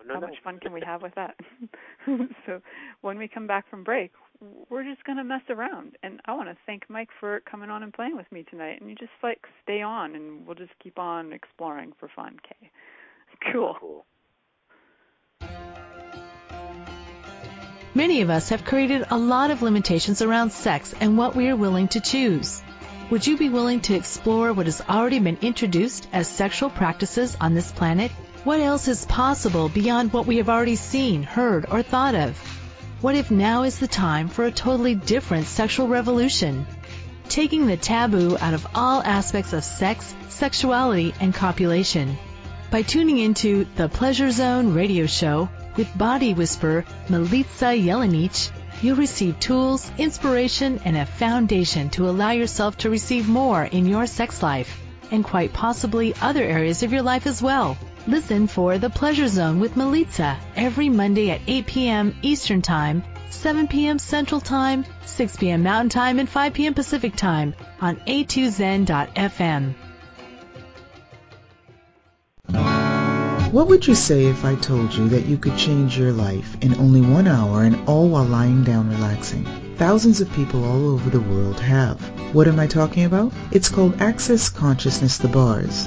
[0.00, 0.26] Oh, no How no.
[0.28, 1.36] much fun can we have with that?
[2.46, 2.60] so
[3.02, 4.12] when we come back from break,
[4.70, 5.96] we're just going to mess around.
[6.02, 8.80] And I want to thank Mike for coming on and playing with me tonight.
[8.80, 12.36] And you just like stay on, and we'll just keep on exploring for fun.
[12.48, 12.70] Kay.
[13.52, 13.76] Cool.
[13.80, 14.04] Cool.
[17.94, 21.56] Many of us have created a lot of limitations around sex and what we are
[21.56, 22.62] willing to choose.
[23.10, 27.54] Would you be willing to explore what has already been introduced as sexual practices on
[27.54, 32.14] this planet What else is possible beyond what we have already seen, heard, or thought
[32.14, 32.38] of?
[33.02, 36.66] What if now is the time for a totally different sexual revolution?
[37.28, 42.16] Taking the taboo out of all aspects of sex, sexuality, and copulation.
[42.70, 48.50] By tuning into the Pleasure Zone radio show with body whisperer Milica Jelenic,
[48.80, 54.06] you'll receive tools, inspiration, and a foundation to allow yourself to receive more in your
[54.06, 57.76] sex life and quite possibly other areas of your life as well.
[58.10, 62.16] Listen for The Pleasure Zone with Milica every Monday at 8 p.m.
[62.22, 64.00] Eastern Time, 7 p.m.
[64.00, 65.62] Central Time, 6 p.m.
[65.62, 66.74] Mountain Time, and 5 p.m.
[66.74, 69.74] Pacific Time on a2zen.fm.
[73.52, 76.74] What would you say if I told you that you could change your life in
[76.80, 79.46] only one hour and all while lying down relaxing?
[79.76, 82.00] Thousands of people all over the world have.
[82.34, 83.32] What am I talking about?
[83.52, 85.86] It's called Access Consciousness The Bars.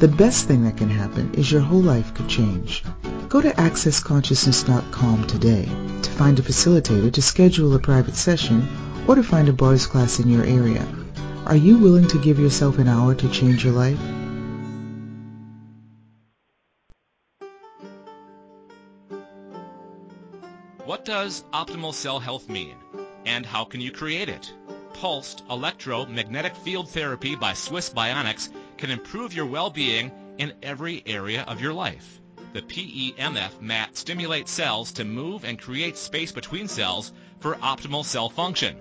[0.00, 2.82] The best thing that can happen is your whole life could change.
[3.28, 5.66] Go to accessconsciousness.com today
[6.02, 8.68] to find a facilitator to schedule a private session
[9.06, 10.84] or to find a bars class in your area.
[11.46, 13.98] Are you willing to give yourself an hour to change your life?
[20.84, 22.74] What does optimal cell health mean?
[23.26, 24.52] And how can you create it?
[24.94, 31.60] Pulsed electromagnetic field therapy by Swiss Bionics can improve your well-being in every area of
[31.60, 32.20] your life.
[32.52, 38.28] The PEMF mat stimulates cells to move and create space between cells for optimal cell
[38.28, 38.76] function.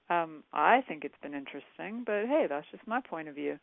[0.10, 2.04] um, I think it's been interesting.
[2.06, 3.60] But hey, that's just my point of view.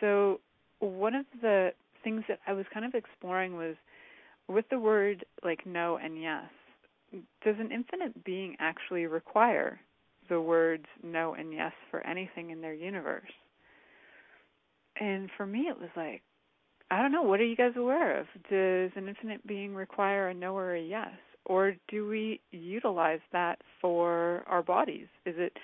[0.00, 0.40] So
[0.80, 1.70] one of the
[2.02, 3.76] things that I was kind of exploring was
[4.48, 6.44] with the word like no and yes,
[7.44, 9.80] does an infinite being actually require
[10.28, 13.30] the words no and yes for anything in their universe?
[15.00, 16.22] And for me, it was like,
[16.90, 18.26] I don't know, what are you guys aware of?
[18.50, 21.14] Does an infinite being require a no or a yes?
[21.46, 25.06] Or do we utilize that for our bodies?
[25.24, 25.56] Is it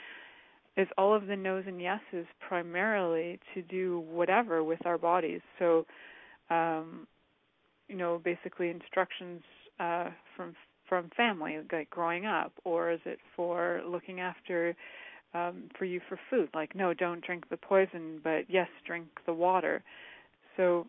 [0.76, 5.40] is all of the no's and yeses primarily to do whatever with our bodies?
[5.58, 5.86] So
[6.50, 7.06] um,
[7.88, 9.42] you know basically instructions
[9.80, 10.54] uh, from
[10.88, 14.74] from family like growing up or is it for looking after
[15.34, 16.48] um, for you for food.
[16.54, 19.82] Like no don't drink the poison but yes drink the water.
[20.56, 20.86] So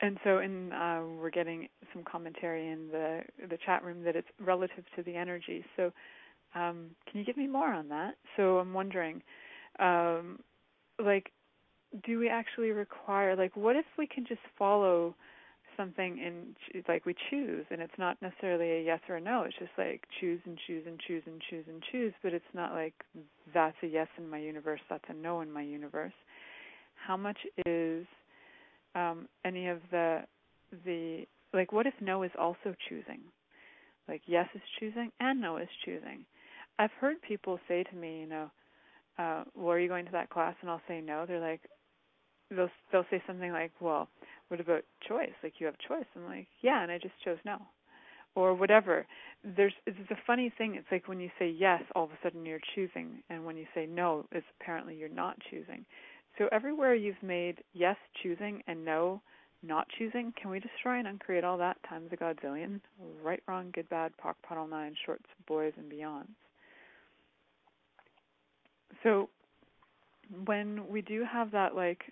[0.00, 4.28] and so in uh, we're getting some commentary in the the chat room that it's
[4.40, 5.64] relative to the energy.
[5.76, 5.92] So
[6.54, 8.14] um, can you give me more on that?
[8.36, 9.22] So i'm wondering
[9.78, 10.38] um,
[11.02, 11.32] like
[12.06, 15.14] do we actually require like what if we can just follow
[15.76, 19.58] something and like we choose and it's not necessarily a yes or a no it's
[19.58, 22.94] just like choose and choose and choose and choose and choose but it's not like
[23.54, 26.12] that's a yes in my universe that's a no in my universe
[26.94, 28.06] how much is
[28.94, 30.20] um any of the
[30.84, 33.20] the like what if no is also choosing
[34.08, 36.24] Like yes is choosing and no is choosing.
[36.78, 38.50] I've heard people say to me, you know,
[39.18, 40.54] uh, well, are you going to that class?
[40.62, 41.26] And I'll say no.
[41.26, 41.60] They're like,
[42.50, 44.08] they'll they'll say something like, well,
[44.52, 45.32] what about choice?
[45.42, 46.04] Like you have choice.
[46.14, 47.56] I'm like, yeah, and I just chose no,
[48.34, 49.06] or whatever.
[49.42, 50.74] There's it's a funny thing.
[50.74, 53.64] It's like when you say yes, all of a sudden you're choosing, and when you
[53.74, 55.86] say no, it's apparently you're not choosing.
[56.36, 59.22] So everywhere you've made yes choosing and no
[59.62, 62.78] not choosing, can we destroy and uncreate all that times a godzillion?
[63.22, 66.26] Right, wrong, good, bad, POC, POD all nine, shorts, boys, and beyonds.
[69.02, 69.30] So
[70.44, 72.02] when we do have that like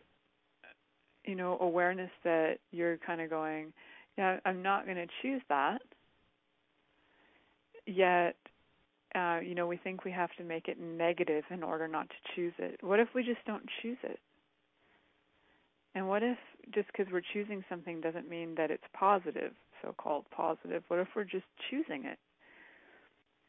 [1.24, 3.72] you know awareness that you're kind of going
[4.16, 5.82] yeah i'm not going to choose that.
[7.86, 8.36] Yet
[9.14, 12.34] uh, you know we think we have to make it negative in order not to
[12.34, 12.78] choose it.
[12.82, 14.18] What if we just don't choose it?
[15.94, 16.38] And what if
[16.72, 19.52] just because we're choosing something doesn't mean that it's positive
[19.82, 20.84] so called positive?
[20.88, 22.18] What if we're just choosing it?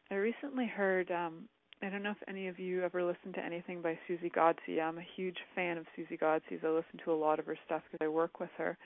[0.10, 1.48] I recently heard um
[1.84, 4.80] I don't know if any of you ever listened to anything by Susie Godsey.
[4.80, 6.60] I'm a huge fan of Susie Godsey's.
[6.64, 8.78] I listen to a lot of her stuff because I work with her.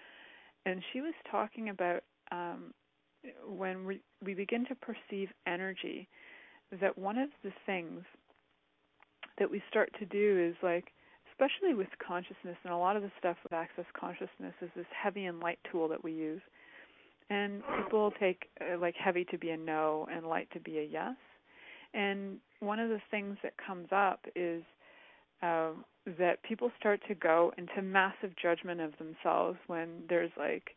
[0.65, 2.73] And she was talking about um,
[3.45, 6.07] when we, we begin to perceive energy,
[6.79, 8.01] that one of the things
[9.39, 10.85] that we start to do is like,
[11.31, 15.25] especially with consciousness and a lot of the stuff with access consciousness is this heavy
[15.25, 16.41] and light tool that we use.
[17.29, 20.83] And people take uh, like heavy to be a no and light to be a
[20.83, 21.15] yes.
[21.95, 24.63] And one of the things that comes up is
[25.41, 25.71] uh,
[26.19, 30.75] that people start to go into massive judgment of themselves when there's like,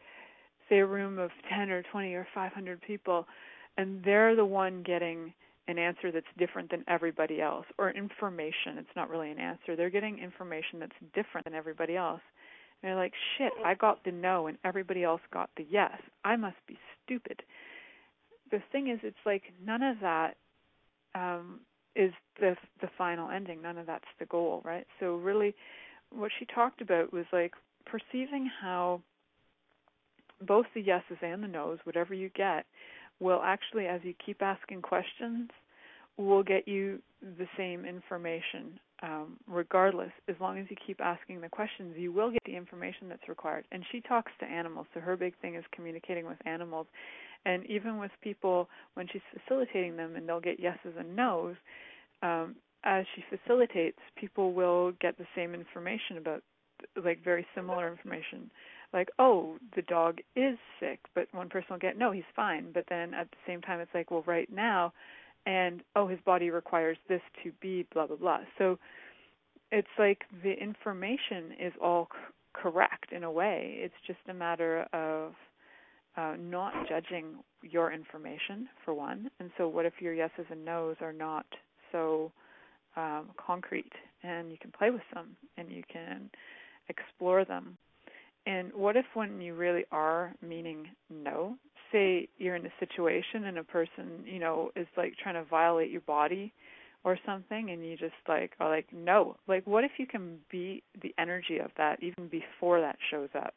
[0.69, 3.27] say, a room of 10 or 20 or 500 people,
[3.77, 5.33] and they're the one getting
[5.67, 8.79] an answer that's different than everybody else, or information.
[8.79, 9.77] It's not really an answer.
[9.77, 12.23] They're getting information that's different than everybody else.
[12.83, 15.93] And they're like, shit, I got the no and everybody else got the yes.
[16.25, 17.43] I must be stupid.
[18.51, 20.37] The thing is, it's like none of that
[21.15, 21.61] um,
[21.97, 23.63] is the the final ending.
[23.63, 24.87] None of that's the goal, right?
[25.01, 25.55] So really,
[26.11, 27.53] what she talked about was like
[27.87, 29.01] perceiving how
[30.47, 32.65] both the yeses and the nos, whatever you get,
[33.21, 35.51] will actually, as you keep asking questions,
[36.17, 37.01] will get you
[37.39, 40.11] the same information um, regardless.
[40.29, 43.65] As long as you keep asking the questions, you will get the information that's required.
[43.73, 46.87] And she talks to animals, so her big thing is communicating with animals.
[47.47, 51.57] And even with people, when she's facilitating them, and they'll get yeses and nos,
[52.23, 56.43] um, as she facilitates, people will get the same information about,
[57.03, 58.51] like very similar information,
[58.93, 62.85] like oh the dog is sick, but one person will get no he's fine, but
[62.89, 64.93] then at the same time it's like well right now,
[65.47, 68.41] and oh his body requires this to be blah blah blah.
[68.59, 68.79] So
[69.73, 72.19] it's like the information is all c-
[72.55, 73.75] correct in a way.
[73.79, 75.33] It's just a matter of
[76.19, 79.31] uh, not judging your information for one.
[79.39, 81.47] And so, what if your yeses and nos are not
[81.93, 82.33] so
[82.97, 83.93] um, concrete,
[84.23, 86.29] and you can play with them and you can
[86.89, 87.77] explore them.
[88.47, 91.57] And what if when you really are meaning no,
[91.93, 95.91] say you're in a situation and a person, you know, is like trying to violate
[95.91, 96.53] your body
[97.05, 99.37] or something and you just like are like no.
[99.47, 103.55] Like what if you can be the energy of that even before that shows up?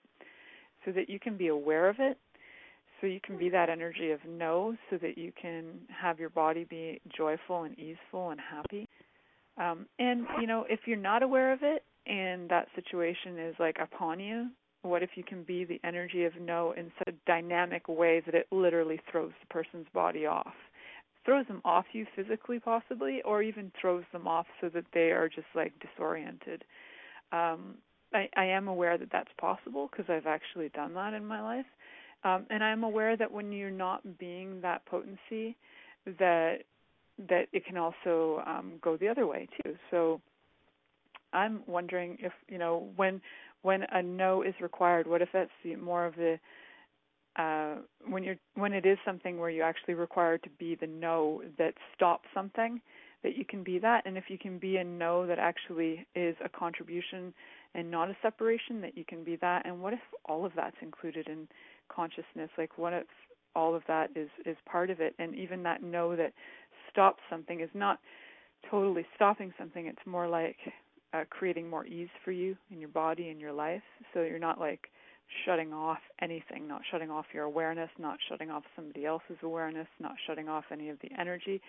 [0.85, 2.17] So that you can be aware of it
[3.01, 6.63] so you can be that energy of no so that you can have your body
[6.63, 8.87] be joyful and easeful and happy.
[9.57, 13.77] Um and you know if you're not aware of it and that situation is like
[13.81, 14.49] upon you
[14.83, 18.33] what if you can be the energy of no in such a dynamic way that
[18.33, 20.55] it literally throws the person's body off?
[21.23, 25.29] Throws them off you physically possibly or even throws them off so that they are
[25.29, 26.63] just like disoriented.
[27.31, 27.75] Um
[28.13, 31.65] i i am aware that that's possible because i've actually done that in my life
[32.23, 35.55] um, and I'm aware that when you're not being that potency,
[36.05, 36.59] that
[37.29, 39.75] that it can also um, go the other way too.
[39.91, 40.21] So
[41.33, 43.21] I'm wondering if you know when
[43.61, 46.39] when a no is required, what if that's the, more of the
[47.37, 47.75] uh,
[48.07, 51.73] when you're when it is something where you actually require to be the no that
[51.95, 52.81] stops something
[53.23, 56.35] that you can be that and if you can be a no that actually is
[56.43, 57.33] a contribution
[57.73, 60.75] and not a separation that you can be that and what if all of that's
[60.81, 61.47] included in
[61.93, 63.07] consciousness like what if
[63.55, 65.13] all of that is is part of it?
[65.19, 66.33] And even that know that
[66.89, 67.99] stops something is not
[68.69, 69.87] totally stopping something.
[69.87, 70.57] It's more like
[71.13, 73.81] uh, creating more ease for you in your body and your life.
[74.13, 74.89] So you're not like
[75.45, 80.13] shutting off anything not shutting off your awareness not shutting off somebody else's awareness not
[80.27, 81.61] shutting off any of the energy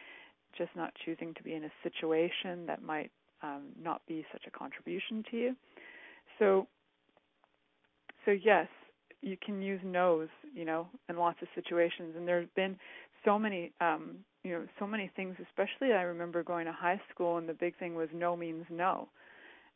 [0.56, 3.10] just not choosing to be in a situation that might
[3.42, 5.56] um, not be such a contribution to you.
[6.38, 6.66] So
[8.24, 8.68] so yes
[9.22, 12.14] you can use no's, you know, in lots of situations.
[12.16, 12.76] And there's been
[13.24, 17.38] so many um you know so many things especially i remember going to high school
[17.38, 19.08] and the big thing was no means no.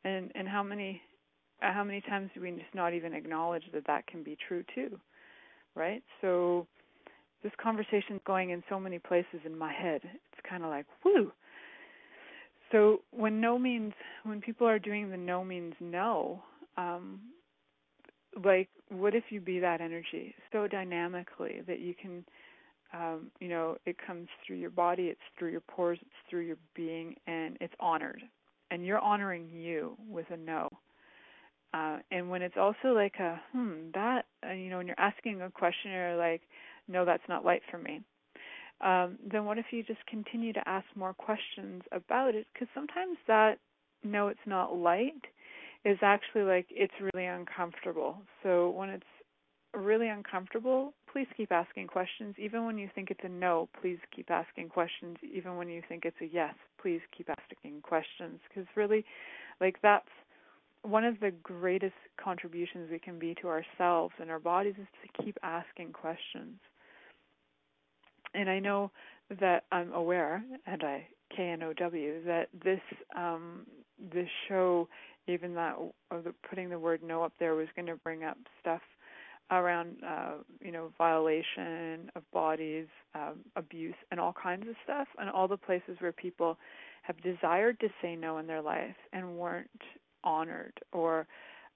[0.05, 1.01] And and how many
[1.61, 4.99] how many times do we just not even acknowledge that that can be true too
[5.75, 6.03] right?
[6.23, 6.67] So
[7.43, 10.01] this conversation's going in so many places in my head.
[10.03, 11.33] It's kind of like whoo
[12.73, 13.93] so when no means
[14.25, 16.43] when people are doing the no means no
[16.77, 17.21] um
[18.45, 22.25] like what if you be that energy so dynamically that you can
[22.93, 26.57] um, you know, it comes through your body, it's through your pores, it's through your
[26.75, 28.23] being, and it's honored.
[28.71, 30.69] And you're honoring you with a no.
[31.75, 35.43] Uh, and when it's also like a hmm, that uh, you know, when you're asking
[35.43, 36.43] a question or like,
[36.89, 38.01] no, that's not light for me.
[38.81, 42.47] Um, then what if you just continue to ask more questions about it?
[42.53, 43.59] Because sometimes that
[44.05, 45.25] no, it's not light
[45.87, 48.19] is actually like it's really uncomfortable.
[48.43, 49.05] So when it's
[49.73, 52.35] really uncomfortable, please keep asking questions.
[52.39, 55.17] Even when you think it's a no, please keep asking questions.
[55.23, 58.41] Even when you think it's a yes, please keep asking questions.
[58.49, 59.05] Because really,
[59.61, 60.09] like that's
[60.83, 65.23] one of the greatest contributions we can be to ourselves and our bodies is to
[65.23, 66.59] keep asking questions.
[68.35, 68.91] And I know
[69.41, 72.81] that I'm aware, and I K N O W, that this
[73.17, 73.67] um,
[74.13, 74.89] this show,
[75.27, 75.77] even that
[76.11, 78.83] of the, putting the word no up there, was going to bring up stuff
[79.51, 85.31] around uh, you know violation of bodies, um, abuse, and all kinds of stuff, and
[85.31, 86.57] all the places where people
[87.03, 89.71] have desired to say no in their life and weren't
[90.25, 91.27] honored, or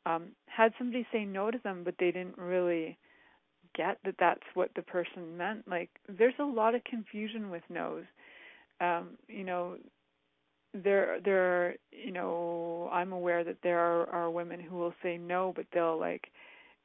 [0.06, 2.98] um, had somebody say no to them, but they didn't really
[3.76, 5.66] get that that's what the person meant.
[5.68, 8.04] Like there's a lot of confusion with no's.
[8.80, 9.76] Um, you know,
[10.72, 15.52] there there you know I'm aware that there are, are women who will say no,
[15.54, 16.28] but they'll like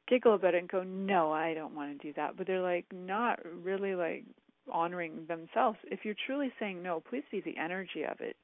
[0.08, 2.86] giggle about it and go, "No, I don't want to do that." But they're like
[2.92, 4.24] not really like
[4.70, 5.78] honoring themselves.
[5.84, 8.36] If you're truly saying no, please be the energy of it.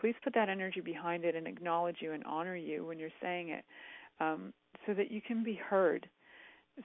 [0.00, 3.50] Please put that energy behind it and acknowledge you and honor you when you're saying
[3.50, 3.64] it,
[4.20, 4.52] um,
[4.86, 6.08] so that you can be heard.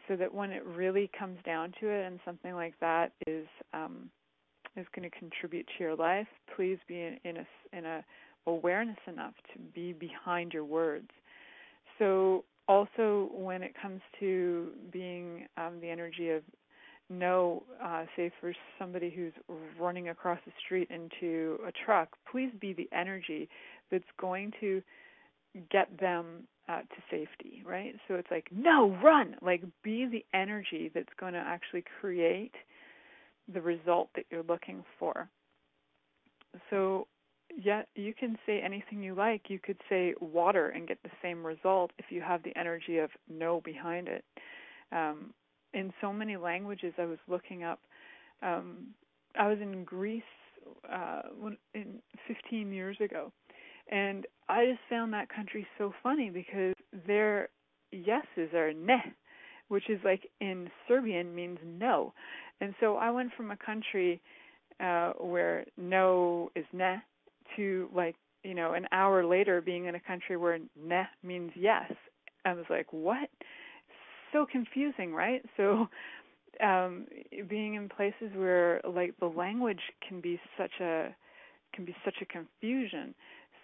[0.07, 4.09] So that when it really comes down to it, and something like that is um,
[4.79, 8.03] is going to contribute to your life, please be in, a in a
[8.47, 11.09] awareness enough to be behind your words.
[11.97, 16.43] So also when it comes to being um, the energy of
[17.09, 19.33] no, uh, say for somebody who's
[19.79, 23.49] running across the street into a truck, please be the energy
[23.91, 24.81] that's going to
[25.71, 27.95] get them uh, to safety, right?
[28.07, 29.35] So it's like, no, run!
[29.41, 32.53] Like, be the energy that's going to actually create
[33.53, 35.29] the result that you're looking for.
[36.69, 37.07] So
[37.57, 39.43] yeah, you can say anything you like.
[39.47, 43.09] You could say water and get the same result if you have the energy of
[43.27, 44.23] no behind it.
[44.91, 45.33] Um,
[45.73, 47.79] in so many languages, I was looking up.
[48.41, 48.87] Um,
[49.37, 50.23] I was in Greece
[50.91, 51.21] uh,
[51.73, 53.31] in 15 years ago,
[53.91, 56.75] and I just found that country so funny because
[57.07, 57.49] their
[57.91, 59.13] yeses are ne,
[59.67, 62.13] which is like in Serbian means no,
[62.61, 64.21] and so I went from a country
[64.79, 66.97] uh, where no is ne
[67.55, 71.91] to like you know an hour later being in a country where "ne" means yes.
[72.45, 73.29] I was like what?
[74.31, 75.43] So confusing right?
[75.57, 75.87] So
[76.63, 77.05] um
[77.49, 81.15] being in places where like the language can be such a
[81.73, 83.13] can be such a confusion.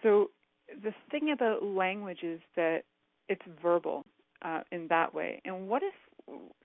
[0.02, 0.30] So
[0.82, 2.82] the thing about language is that
[3.28, 4.04] it's verbal
[4.42, 5.40] uh in that way.
[5.44, 5.94] And what if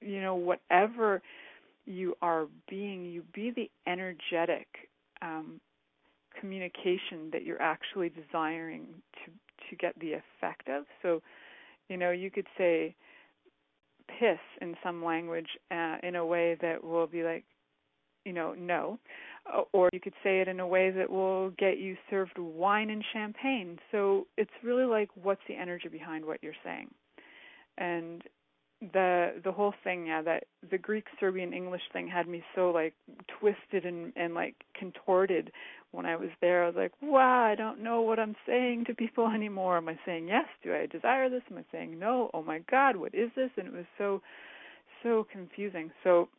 [0.01, 1.21] you know whatever
[1.91, 4.67] you are being you be the energetic
[5.21, 5.59] um
[6.39, 8.87] communication that you're actually desiring
[9.25, 9.31] to
[9.69, 10.85] to get the effect of.
[11.01, 11.21] So,
[11.87, 12.95] you know, you could say
[14.19, 17.45] piss in some language uh, in a way that will be like,
[18.25, 18.99] you know, no,
[19.51, 22.89] uh, or you could say it in a way that will get you served wine
[22.89, 23.79] and champagne.
[23.91, 26.89] So it's really like what's the energy behind what you're saying,
[27.77, 28.21] and
[28.93, 32.93] the the whole thing yeah that the greek serbian english thing had me so like
[33.39, 35.51] twisted and and like contorted
[35.91, 36.63] when i was there.
[36.63, 39.77] I was like wow i don't know what i'm saying to people anymore.
[39.77, 40.45] Am i saying yes?
[40.63, 41.43] Do i desire this?
[41.51, 42.31] Am i saying no?
[42.33, 43.51] Oh my god what is this?
[43.57, 44.21] And it was so
[45.03, 45.91] so confusing.
[46.03, 46.29] So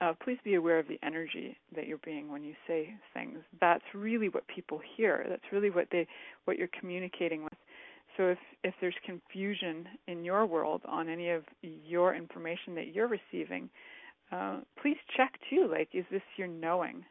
[0.00, 3.38] uh, please be aware of the energy that you're being when you say things.
[3.60, 5.26] That's really what people hear.
[5.28, 6.06] That's really what they,
[6.46, 7.52] what you're communicating with.
[8.16, 13.08] So if if there's confusion in your world on any of your information that you're
[13.08, 13.70] receiving,
[14.32, 15.68] uh, please check too.
[15.70, 17.04] Like, is this your knowing,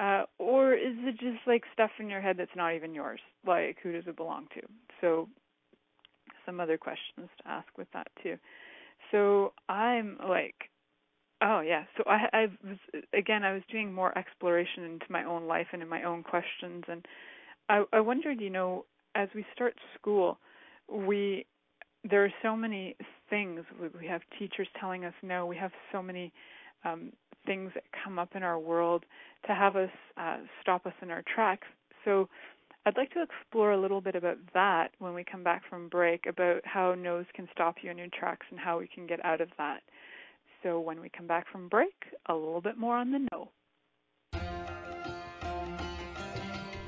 [0.00, 3.20] uh, or is it just like stuff in your head that's not even yours?
[3.46, 4.60] Like, who does it belong to?
[5.00, 5.28] So,
[6.46, 8.36] some other questions to ask with that too.
[9.10, 10.54] So I'm like
[11.42, 11.84] Oh yeah.
[11.96, 15.82] So I I was again I was doing more exploration into my own life and
[15.82, 17.06] in my own questions and
[17.68, 18.84] I I wondered, you know,
[19.14, 20.38] as we start school,
[20.88, 21.46] we
[22.08, 22.96] there are so many
[23.28, 23.60] things
[24.00, 26.32] we have teachers telling us no, we have so many
[26.84, 27.12] um
[27.46, 29.04] things that come up in our world
[29.46, 31.66] to have us uh stop us in our tracks.
[32.04, 32.28] So
[32.86, 36.24] I'd like to explore a little bit about that when we come back from break
[36.26, 39.40] about how no's can stop you in your tracks and how we can get out
[39.42, 39.80] of that.
[40.62, 41.94] So when we come back from break,
[42.26, 43.50] a little bit more on the no.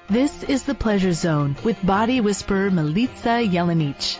[0.09, 4.19] This is the Pleasure Zone with body whisperer Milica Jelenic.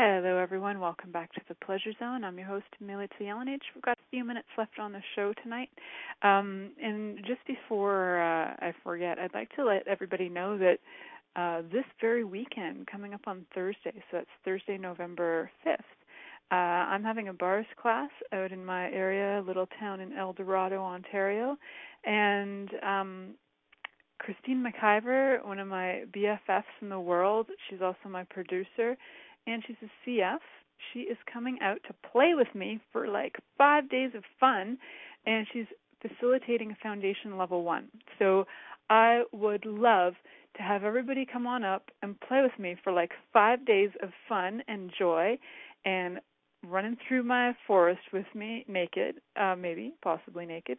[0.00, 0.78] Hello, everyone.
[0.78, 2.22] Welcome back to the Pleasure Zone.
[2.22, 3.58] I'm your host, Milica Jelenic.
[3.74, 5.70] We've got a few minutes left on the show tonight.
[6.22, 10.78] Um, and just before uh, I forget, I'd like to let everybody know that
[11.34, 15.78] uh, this very weekend, coming up on Thursday, so that's Thursday, November 5th,
[16.52, 21.56] uh, I'm having a bars class out in my area, little town in Eldorado, Ontario.
[22.04, 23.34] And um,
[24.20, 28.96] Christine McIver, one of my BFFs in the world, she's also my producer
[29.48, 30.38] and she's a CF.
[30.92, 34.78] She is coming out to play with me for like five days of fun,
[35.26, 35.66] and she's
[36.00, 37.88] facilitating a foundation level one.
[38.18, 38.46] So
[38.90, 40.14] I would love
[40.56, 44.10] to have everybody come on up and play with me for like five days of
[44.28, 45.38] fun and joy
[45.84, 46.20] and
[46.66, 50.78] running through my forest with me naked, uh, maybe, possibly naked.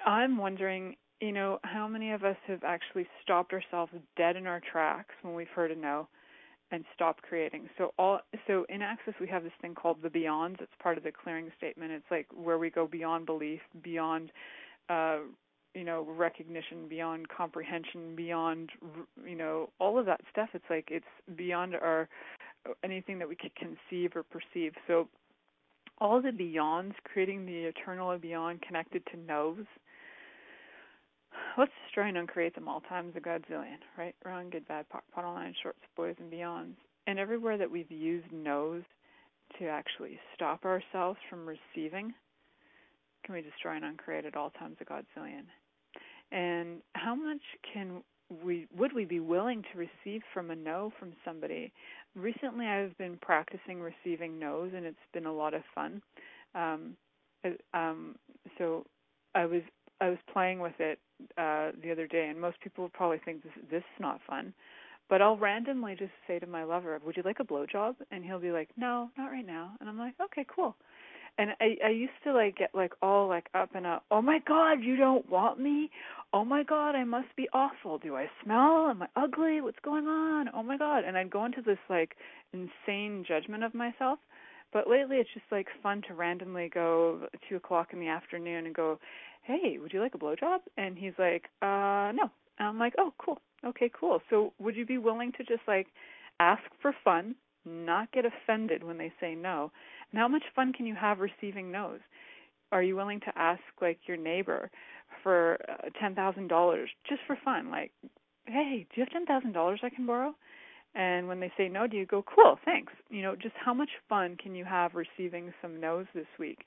[0.07, 4.61] I'm wondering, you know, how many of us have actually stopped ourselves dead in our
[4.61, 6.07] tracks when we've heard a no
[6.71, 7.69] and stop creating.
[7.79, 10.61] So all so in Access we have this thing called the beyonds.
[10.61, 11.93] It's part of the clearing statement.
[11.93, 14.31] It's like where we go beyond belief, beyond
[14.89, 15.19] uh
[15.75, 18.71] you know recognition beyond comprehension beyond
[19.25, 21.05] you know all of that stuff it's like it's
[21.37, 22.09] beyond our
[22.83, 25.09] anything that we could conceive or perceive so
[25.99, 29.67] all the beyonds creating the eternal beyond connected to no's
[31.57, 34.15] let's try and uncreate them all times a godzillion, right?
[34.25, 36.75] Wrong, good, bad, pot, pot line, shorts, boys, and beyonds.
[37.07, 38.83] And everywhere that we've used no's
[39.59, 42.13] to actually stop ourselves from receiving,
[43.25, 45.45] can we destroy and uncreate at all times a godzillion?
[46.31, 47.41] And how much
[47.73, 48.03] can
[48.45, 51.73] we would we be willing to receive from a no from somebody?
[52.15, 56.03] Recently, I've been practicing receiving no's, and it's been a lot of fun.
[56.55, 56.97] Um,
[57.73, 58.17] um,
[58.59, 58.85] so
[59.35, 59.63] I was
[60.01, 60.99] I was playing with it
[61.37, 64.55] uh, the other day, and most people probably think this this is not fun.
[65.09, 68.39] But I'll randomly just say to my lover, "Would you like a blowjob?" And he'll
[68.41, 70.77] be like, "No, not right now." And I'm like, "Okay, cool."
[71.39, 74.05] And I I used to like get like all like up and up.
[74.11, 75.91] Oh my God, you don't want me?
[76.33, 77.99] Oh my God, I must be awful.
[77.99, 78.89] Do I smell?
[78.91, 79.61] Am I ugly?
[79.61, 80.49] What's going on?
[80.55, 81.05] Oh my God!
[81.05, 82.17] And I'd go into this like
[82.53, 84.19] insane judgment of myself.
[84.73, 88.75] But lately, it's just like fun to randomly go two o'clock in the afternoon and
[88.75, 88.99] go,
[89.49, 90.59] hey, would you like a blowjob?
[90.77, 92.31] And he's like, uh, no.
[92.59, 93.41] And I'm like, oh, cool.
[93.65, 94.21] Okay, cool.
[94.31, 95.89] So would you be willing to just like
[96.39, 97.35] ask for fun,
[97.65, 99.73] not get offended when they say no?
[100.13, 102.01] And how much fun can you have receiving no's?
[102.71, 104.71] Are you willing to ask like your neighbor
[105.23, 107.71] for uh, ten thousand dollars just for fun?
[107.71, 107.91] Like,
[108.47, 110.35] hey, do you have ten thousand dollars I can borrow?
[110.95, 112.93] And when they say no, do you go, cool, thanks?
[113.11, 116.61] You know, just how much fun can you have receiving some no's this week?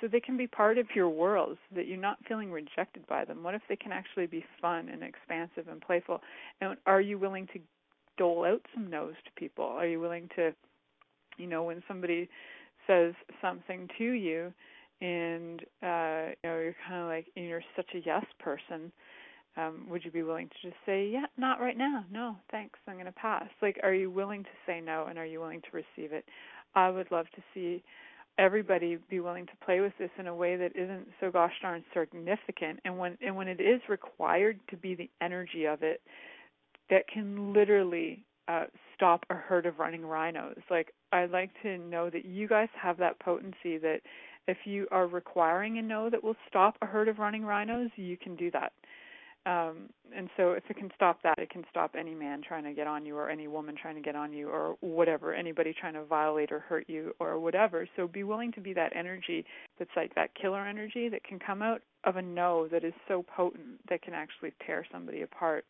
[0.00, 3.24] So they can be part of your world so that you're not feeling rejected by
[3.24, 3.42] them.
[3.42, 6.20] What if they can actually be fun and expansive and playful?
[6.60, 7.60] And are you willing to
[8.18, 9.64] dole out some no's to people?
[9.64, 10.52] Are you willing to
[11.36, 12.28] you know when somebody
[12.86, 14.52] says something to you
[15.00, 18.90] and uh you know you're kind of like you're such a yes person
[19.58, 22.04] um would you be willing to just say yeah not right now.
[22.10, 22.78] No thanks.
[22.86, 23.48] I'm going to pass.
[23.60, 26.24] Like are you willing to say no and are you willing to receive it?
[26.74, 27.82] I would love to see
[28.38, 31.84] everybody be willing to play with this in a way that isn't so gosh darn
[31.94, 32.80] significant.
[32.84, 36.00] And when and when it is required to be the energy of it
[36.90, 38.64] that can literally uh
[38.94, 40.58] stop a herd of running rhinos.
[40.70, 44.00] Like i'd like to know that you guys have that potency that
[44.48, 48.16] if you are requiring a no that will stop a herd of running rhinos you
[48.16, 48.72] can do that
[49.46, 52.72] um, and so if it can stop that, it can stop any man trying to
[52.72, 55.94] get on you or any woman trying to get on you or whatever, anybody trying
[55.94, 57.88] to violate or hurt you or whatever.
[57.94, 59.44] So be willing to be that energy
[59.78, 63.24] that's like that killer energy that can come out of a no that is so
[63.36, 65.64] potent that can actually tear somebody apart.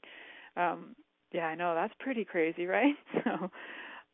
[0.56, 0.96] Um,
[1.32, 2.94] yeah, I know that's pretty crazy, right?
[3.24, 3.50] So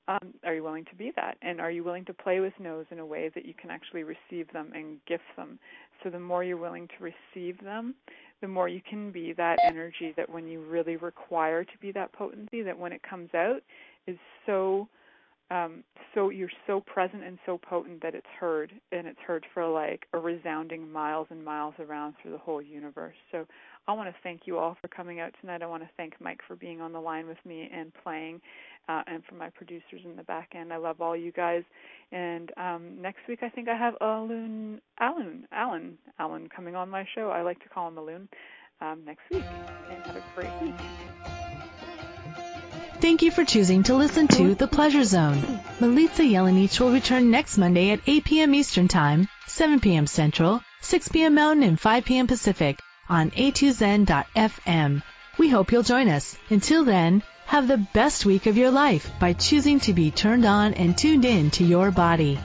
[0.09, 1.37] um, are you willing to be that?
[1.43, 4.03] And are you willing to play with no's in a way that you can actually
[4.03, 5.61] receive them and gift them?
[6.03, 7.95] So the more you're willing to receive them,
[8.43, 12.12] the more you can be that energy that when you really require to be that
[12.12, 13.61] potency, that when it comes out
[14.07, 14.86] is so
[15.51, 15.82] um
[16.14, 20.07] so you're so present and so potent that it's heard and it's heard for like
[20.12, 23.16] a resounding miles and miles around through the whole universe.
[23.30, 23.47] So
[23.86, 25.62] I want to thank you all for coming out tonight.
[25.62, 28.40] I want to thank Mike for being on the line with me and playing
[28.89, 30.72] uh, and for my producers in the back end.
[30.72, 31.62] I love all you guys.
[32.11, 37.07] And um, next week, I think I have Alun, Alan, Alan, Alan coming on my
[37.14, 37.30] show.
[37.30, 38.28] I like to call him Alun
[38.80, 39.45] um, next week.
[39.91, 40.74] And have a great week.
[43.01, 45.41] Thank you for choosing to listen to The Pleasure Zone.
[45.80, 48.55] Milica Jelenic will return next Monday at 8 p.m.
[48.55, 50.07] Eastern Time, 7 p.m.
[50.07, 51.35] Central, 6 p.m.
[51.35, 52.28] Mountain, and 5 p.m.
[52.28, 52.78] Pacific
[53.09, 55.03] on a2zen.fm.
[55.39, 56.37] We hope you'll join us.
[56.49, 60.72] Until then, have the best week of your life by choosing to be turned on
[60.72, 62.38] and tuned in to your body.